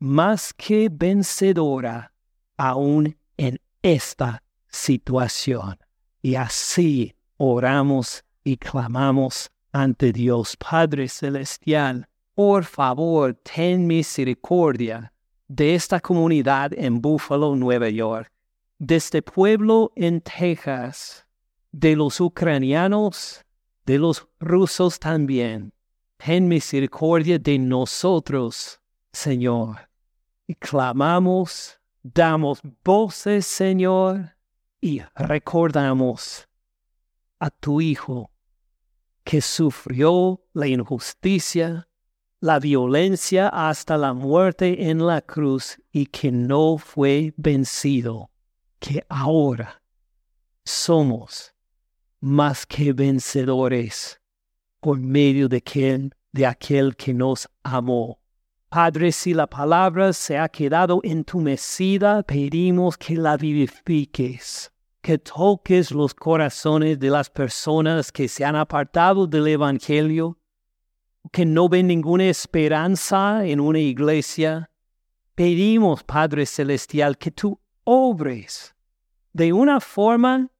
más 0.00 0.52
que 0.52 0.88
vencedora 0.90 2.12
aún 2.56 3.16
en 3.36 3.60
esta 3.80 4.42
situación. 4.68 5.78
Y 6.20 6.34
así 6.34 7.14
oramos 7.36 8.24
y 8.44 8.56
clamamos 8.56 9.50
ante 9.72 10.12
Dios 10.12 10.56
Padre 10.56 11.08
Celestial, 11.08 12.08
por 12.34 12.64
favor, 12.64 13.34
ten 13.34 13.86
misericordia 13.86 15.12
de 15.48 15.74
esta 15.74 16.00
comunidad 16.00 16.72
en 16.72 17.00
Buffalo, 17.00 17.54
Nueva 17.54 17.90
York, 17.90 18.32
de 18.78 18.96
este 18.96 19.20
pueblo 19.20 19.92
en 19.94 20.20
Texas, 20.20 21.26
de 21.72 21.96
los 21.96 22.20
ucranianos, 22.20 23.44
de 23.84 23.98
los 23.98 24.26
rusos 24.38 24.98
también. 24.98 25.72
Ten 26.16 26.48
misericordia 26.48 27.38
de 27.38 27.58
nosotros, 27.58 28.80
Señor. 29.12 29.88
Y 30.46 30.54
clamamos, 30.54 31.80
damos 32.02 32.60
voces, 32.84 33.46
Señor, 33.46 34.34
y 34.80 35.02
recordamos 35.14 36.48
a 37.38 37.50
tu 37.50 37.80
Hijo 37.80 38.29
que 39.24 39.40
sufrió 39.40 40.42
la 40.52 40.66
injusticia, 40.66 41.88
la 42.40 42.58
violencia 42.58 43.48
hasta 43.48 43.96
la 43.98 44.12
muerte 44.12 44.88
en 44.90 45.06
la 45.06 45.20
cruz 45.20 45.78
y 45.92 46.06
que 46.06 46.32
no 46.32 46.78
fue 46.78 47.34
vencido, 47.36 48.30
que 48.78 49.04
ahora 49.08 49.82
somos 50.64 51.54
más 52.20 52.66
que 52.66 52.92
vencedores 52.92 54.20
por 54.80 54.98
medio 54.98 55.48
de 55.48 55.58
aquel, 55.58 56.14
de 56.32 56.46
aquel 56.46 56.96
que 56.96 57.12
nos 57.12 57.48
amó. 57.62 58.18
Padre, 58.68 59.12
si 59.12 59.34
la 59.34 59.46
palabra 59.46 60.12
se 60.12 60.38
ha 60.38 60.48
quedado 60.48 61.00
entumecida, 61.02 62.22
pedimos 62.22 62.96
que 62.96 63.16
la 63.16 63.36
vivifiques 63.36 64.70
que 65.00 65.18
toques 65.18 65.90
los 65.90 66.14
corazones 66.14 66.98
de 66.98 67.10
las 67.10 67.30
personas 67.30 68.12
que 68.12 68.28
se 68.28 68.44
han 68.44 68.56
apartado 68.56 69.26
del 69.26 69.48
Evangelio, 69.48 70.38
que 71.32 71.46
no 71.46 71.68
ven 71.68 71.86
ninguna 71.86 72.24
esperanza 72.28 73.44
en 73.46 73.60
una 73.60 73.78
iglesia. 73.78 74.70
Pedimos, 75.34 76.04
Padre 76.04 76.44
Celestial, 76.44 77.16
que 77.16 77.30
tú 77.30 77.58
obres 77.84 78.74
de 79.32 79.52
una 79.52 79.80
forma 79.80 80.50